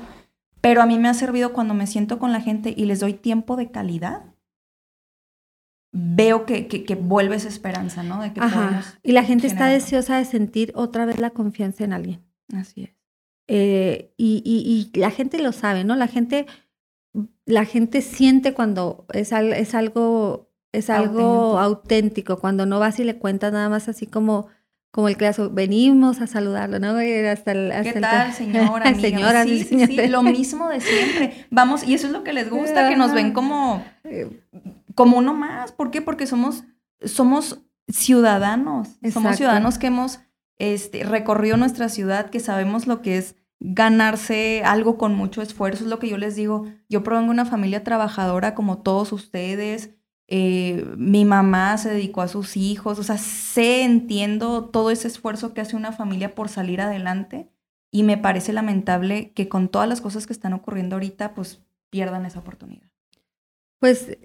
Pero 0.62 0.82
a 0.82 0.86
mí 0.86 0.98
me 1.00 1.10
ha 1.10 1.14
servido 1.14 1.54
cuando 1.54 1.74
me 1.74 1.88
siento 1.88 2.20
con 2.20 2.32
la 2.32 2.42
gente 2.42 2.74
y 2.76 2.86
les 2.86 3.00
doy 3.00 3.14
tiempo 3.14 3.56
de 3.56 3.72
calidad. 3.72 4.26
Veo 5.92 6.46
que, 6.46 6.68
que, 6.68 6.96
vuelve 6.96 7.36
esa 7.36 7.48
esperanza, 7.48 8.04
¿no? 8.04 8.22
De 8.22 8.34
que 8.34 8.40
Ajá. 8.40 8.84
Y 9.04 9.14
la 9.14 9.24
gente 9.24 9.48
está 9.48 9.68
deseosa 9.68 10.18
de 10.18 10.26
sentir 10.26 10.72
otra 10.76 11.06
vez 11.06 11.20
la 11.20 11.30
confianza 11.32 11.84
en 11.84 11.94
alguien. 11.94 12.26
Así 12.54 12.84
es. 12.84 12.90
Eh, 13.48 14.14
y, 14.18 14.44
y, 14.46 14.92
y 14.94 15.00
la 15.00 15.10
gente 15.10 15.40
lo 15.42 15.54
sabe, 15.54 15.84
¿no? 15.86 15.96
La 15.96 16.08
gente 16.08 16.46
la 17.46 17.66
gente 17.66 18.02
siente 18.02 18.54
cuando 18.54 19.06
es, 19.14 19.32
es 19.32 19.76
algo, 19.76 20.52
es 20.72 20.90
algo 20.90 21.60
auténtico. 21.60 22.40
cuando 22.40 22.66
no 22.66 22.80
vas 22.80 23.00
y 23.00 23.04
le 23.04 23.18
cuentas 23.18 23.54
nada 23.54 23.70
más 23.70 23.88
así 23.88 24.06
como, 24.06 24.48
como 24.98 25.10
el 25.10 25.16
caso, 25.16 25.52
venimos 25.52 26.22
a 26.22 26.26
saludarlo, 26.26 26.80
¿no? 26.80 26.98
Hasta 27.30 27.52
el, 27.52 27.72
hasta 27.72 27.94
¿Qué 27.94 28.02
tal, 28.02 28.34
señora? 28.34 28.96
señora, 29.00 29.44
sí, 29.44 29.64
sí, 29.64 29.86
sí, 29.86 30.08
lo 30.08 30.24
mismo 30.24 30.70
de 30.70 30.82
siempre. 30.82 31.46
Vamos, 31.52 31.84
y 31.84 31.94
eso 31.94 32.08
es 32.08 32.14
lo 32.14 32.24
que 32.24 32.34
les 32.34 32.50
gusta, 32.50 32.90
que 32.90 32.96
nos 32.96 33.14
ven 33.14 33.32
como, 33.32 33.86
eh, 34.04 34.42
como 34.96 35.20
uno 35.20 35.36
más. 35.36 35.72
¿Por 35.72 35.92
qué? 35.92 36.02
Porque 36.02 36.26
somos, 36.26 36.64
somos 37.06 37.62
ciudadanos, 37.88 38.98
somos 39.14 39.36
ciudadanos 39.36 39.78
que 39.78 39.86
hemos 39.86 40.20
este, 40.58 41.04
recorrido 41.04 41.58
nuestra 41.58 41.90
ciudad, 41.90 42.32
que 42.32 42.40
sabemos 42.40 42.88
lo 42.88 43.04
que 43.04 43.20
es 43.20 43.36
ganarse 43.60 44.64
algo 44.66 44.98
con 44.98 45.14
mucho 45.14 45.44
esfuerzo, 45.44 45.84
es 45.84 45.92
lo 45.92 46.00
que 46.00 46.10
yo 46.10 46.18
les 46.18 46.36
digo. 46.36 46.66
Yo 46.90 47.04
provengo 47.04 47.28
de 47.28 47.34
una 47.34 47.46
familia 47.46 47.84
trabajadora 47.84 48.56
como 48.56 48.80
todos 48.80 49.14
ustedes. 49.14 49.92
Eh, 50.28 50.86
mi 50.98 51.26
mamá 51.26 51.78
se 51.78 51.90
dedicó 51.90 52.22
a 52.22 52.28
sus 52.28 52.58
hijos, 52.58 53.00
o 53.00 53.04
sea, 53.04 53.18
sé, 53.18 53.84
entiendo 53.84 54.66
todo 54.66 54.92
ese 54.92 55.08
esfuerzo 55.08 55.54
que 55.54 55.62
hace 55.62 55.76
una 55.76 55.92
familia 55.94 56.36
por 56.36 56.50
salir 56.50 56.82
adelante 56.82 57.50
y 57.92 58.04
me 58.04 58.18
parece 58.18 58.52
lamentable 58.52 59.32
que 59.32 59.48
con 59.48 59.70
todas 59.70 59.88
las 59.88 60.02
cosas 60.02 60.28
que 60.28 60.34
están 60.34 60.54
ocurriendo 60.54 60.96
ahorita, 60.98 61.34
pues 61.34 61.62
pierdan 61.90 62.26
esa 62.26 62.40
oportunidad. 62.40 62.90
Pues 63.80 64.18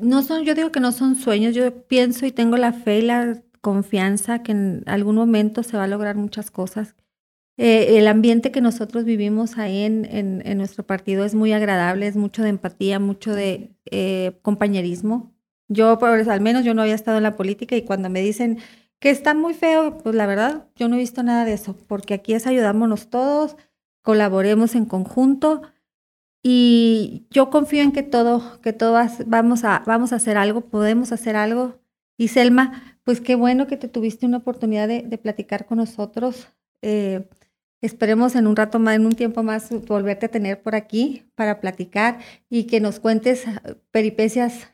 no 0.00 0.22
son, 0.22 0.44
yo 0.44 0.54
digo 0.54 0.72
que 0.72 0.80
no 0.80 0.92
son 0.92 1.16
sueños, 1.16 1.54
yo 1.54 1.86
pienso 1.86 2.24
y 2.24 2.32
tengo 2.32 2.56
la 2.56 2.72
fe 2.72 3.00
y 3.00 3.02
la 3.02 3.42
confianza 3.60 4.42
que 4.42 4.52
en 4.52 4.82
algún 4.86 5.16
momento 5.16 5.62
se 5.62 5.76
va 5.76 5.84
a 5.84 5.88
lograr 5.88 6.16
muchas 6.16 6.50
cosas 6.50 6.94
eh, 7.58 7.98
el 7.98 8.08
ambiente 8.08 8.50
que 8.50 8.60
nosotros 8.60 9.04
vivimos 9.04 9.58
ahí 9.58 9.82
en, 9.82 10.06
en, 10.10 10.58
nuestro 10.58 10.86
partido 10.86 11.24
es 11.24 11.34
muy 11.34 11.52
agradable, 11.52 12.06
es 12.06 12.16
mucho 12.16 12.42
de 12.42 12.48
empatía, 12.48 12.98
mucho 12.98 13.34
de 13.34 13.76
eh, 13.90 14.38
compañerismo. 14.42 15.34
Yo, 15.68 15.98
pues, 15.98 16.28
al 16.28 16.40
menos, 16.40 16.64
yo 16.64 16.74
no 16.74 16.82
había 16.82 16.94
estado 16.94 17.16
en 17.16 17.22
la 17.22 17.36
política 17.36 17.76
y 17.76 17.82
cuando 17.82 18.10
me 18.10 18.20
dicen 18.20 18.58
que 19.00 19.10
está 19.10 19.34
muy 19.34 19.54
feo, 19.54 19.98
pues 19.98 20.14
la 20.14 20.26
verdad, 20.26 20.68
yo 20.76 20.88
no 20.88 20.96
he 20.96 20.98
visto 20.98 21.22
nada 21.22 21.44
de 21.44 21.54
eso, 21.54 21.76
porque 21.88 22.14
aquí 22.14 22.34
es 22.34 22.46
ayudámonos 22.46 23.10
todos, 23.10 23.56
colaboremos 24.02 24.74
en 24.74 24.84
conjunto 24.84 25.62
y 26.42 27.26
yo 27.30 27.50
confío 27.50 27.82
en 27.82 27.92
que 27.92 28.02
todo, 28.02 28.60
que 28.62 28.72
todas 28.72 29.28
vamos 29.28 29.64
a, 29.64 29.82
vamos 29.86 30.12
a 30.12 30.16
hacer 30.16 30.36
algo, 30.36 30.62
podemos 30.62 31.12
hacer 31.12 31.36
algo. 31.36 31.80
Y 32.16 32.28
Selma, 32.28 32.98
pues 33.04 33.20
qué 33.20 33.34
bueno 33.34 33.66
que 33.66 33.76
te 33.76 33.88
tuviste 33.88 34.26
una 34.26 34.38
oportunidad 34.38 34.88
de, 34.88 35.18
platicar 35.18 35.66
con 35.66 35.78
nosotros. 35.78 36.48
Eh, 36.82 37.28
Esperemos 37.82 38.36
en 38.36 38.46
un 38.46 38.54
rato 38.54 38.78
más, 38.78 38.94
en 38.94 39.06
un 39.06 39.12
tiempo 39.12 39.42
más, 39.42 39.68
volverte 39.88 40.26
a 40.26 40.30
tener 40.30 40.62
por 40.62 40.76
aquí 40.76 41.24
para 41.34 41.60
platicar 41.60 42.20
y 42.48 42.64
que 42.68 42.78
nos 42.78 43.00
cuentes 43.00 43.44
peripecias 43.90 44.71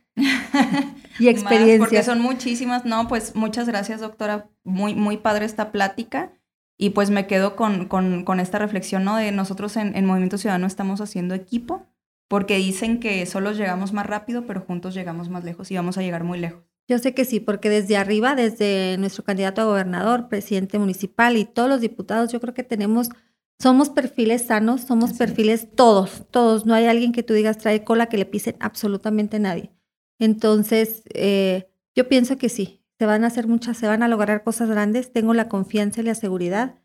y 1.18 1.28
experiencias. 1.28 1.78
porque 1.78 2.02
son 2.02 2.20
muchísimas. 2.20 2.84
No, 2.84 3.08
pues 3.08 3.34
muchas 3.34 3.66
gracias, 3.66 4.00
doctora. 4.00 4.48
Muy, 4.64 4.94
muy 4.94 5.16
padre 5.16 5.44
esta 5.44 5.72
plática. 5.72 6.32
Y 6.76 6.90
pues 6.90 7.10
me 7.10 7.26
quedo 7.26 7.56
con, 7.56 7.86
con, 7.86 8.24
con 8.24 8.38
esta 8.38 8.58
reflexión, 8.58 9.04
¿no? 9.04 9.16
De 9.16 9.32
nosotros 9.32 9.76
en, 9.76 9.96
en 9.96 10.06
Movimiento 10.06 10.38
Ciudadano 10.38 10.66
estamos 10.66 11.00
haciendo 11.00 11.34
equipo, 11.34 11.86
porque 12.28 12.56
dicen 12.56 13.00
que 13.00 13.26
solos 13.26 13.56
llegamos 13.56 13.92
más 13.92 14.06
rápido, 14.06 14.46
pero 14.46 14.60
juntos 14.60 14.94
llegamos 14.94 15.28
más 15.28 15.42
lejos 15.42 15.70
y 15.72 15.76
vamos 15.76 15.98
a 15.98 16.02
llegar 16.02 16.22
muy 16.22 16.38
lejos. 16.38 16.62
Yo 16.88 16.98
sé 16.98 17.12
que 17.12 17.26
sí, 17.26 17.38
porque 17.38 17.68
desde 17.68 17.98
arriba, 17.98 18.34
desde 18.34 18.96
nuestro 18.98 19.22
candidato 19.22 19.60
a 19.60 19.64
gobernador, 19.64 20.28
presidente 20.28 20.78
municipal 20.78 21.36
y 21.36 21.44
todos 21.44 21.68
los 21.68 21.82
diputados, 21.82 22.32
yo 22.32 22.40
creo 22.40 22.54
que 22.54 22.62
tenemos, 22.62 23.10
somos 23.58 23.90
perfiles 23.90 24.46
sanos, 24.46 24.82
somos 24.82 25.12
perfiles 25.12 25.68
todos, 25.74 26.26
todos. 26.30 26.64
No 26.64 26.72
hay 26.72 26.86
alguien 26.86 27.12
que 27.12 27.22
tú 27.22 27.34
digas 27.34 27.58
trae 27.58 27.84
cola 27.84 28.06
que 28.06 28.16
le 28.16 28.24
pisen 28.24 28.56
absolutamente 28.60 29.38
nadie. 29.38 29.70
Entonces, 30.18 31.02
eh, 31.14 31.70
yo 31.94 32.08
pienso 32.08 32.38
que 32.38 32.48
sí, 32.48 32.82
se 32.98 33.06
van 33.06 33.24
a 33.24 33.28
hacer 33.28 33.46
muchas, 33.46 33.76
se 33.76 33.86
van 33.86 34.02
a 34.02 34.08
lograr 34.08 34.42
cosas 34.42 34.68
grandes. 34.68 35.12
Tengo 35.12 35.34
la 35.34 35.48
confianza 35.48 36.00
y 36.00 36.04
la 36.04 36.14
seguridad 36.14 36.80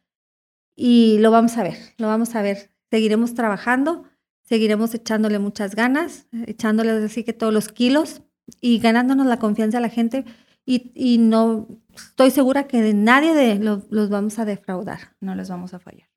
y 0.75 1.17
lo 1.19 1.31
vamos 1.31 1.57
a 1.57 1.63
ver, 1.63 1.77
lo 1.97 2.07
vamos 2.07 2.35
a 2.35 2.41
ver. 2.41 2.71
Seguiremos 2.89 3.33
trabajando, 3.33 4.05
seguiremos 4.43 4.93
echándole 4.93 5.39
muchas 5.39 5.75
ganas, 5.75 6.27
echándole 6.45 6.91
así 6.91 7.23
que 7.23 7.33
todos 7.33 7.53
los 7.53 7.69
kilos 7.69 8.21
y 8.61 8.79
ganándonos 8.79 9.25
la 9.25 9.39
confianza 9.39 9.77
de 9.77 9.81
la 9.81 9.89
gente 9.89 10.25
y, 10.65 10.91
y 10.93 11.17
no 11.17 11.67
estoy 11.95 12.31
segura 12.31 12.67
que 12.67 12.81
de 12.81 12.93
nadie 12.93 13.33
de 13.33 13.55
los, 13.55 14.09
vamos 14.09 14.39
a 14.39 14.45
defraudar. 14.45 15.15
No 15.19 15.35
les 15.35 15.49
vamos 15.49 15.73
a 15.73 15.79
fallar. 15.79 16.09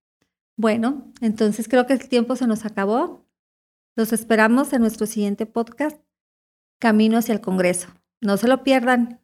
Bueno, 0.57 1.13
entonces 1.21 1.69
creo 1.69 1.87
que 1.87 1.93
el 1.93 2.09
tiempo 2.09 2.37
se 2.37 2.47
nos 2.47 2.65
acabó. 2.65 3.27
Los 3.95 4.13
esperamos 4.13 4.73
en 4.73 4.83
nuestro 4.83 5.07
siguiente 5.07 5.47
podcast, 5.47 5.99
Camino 6.79 7.19
hacia 7.19 7.35
el 7.35 7.41
Congreso. 7.41 7.89
No 8.21 8.37
se 8.37 8.49
lo 8.49 8.63
pierdan. 8.63 9.21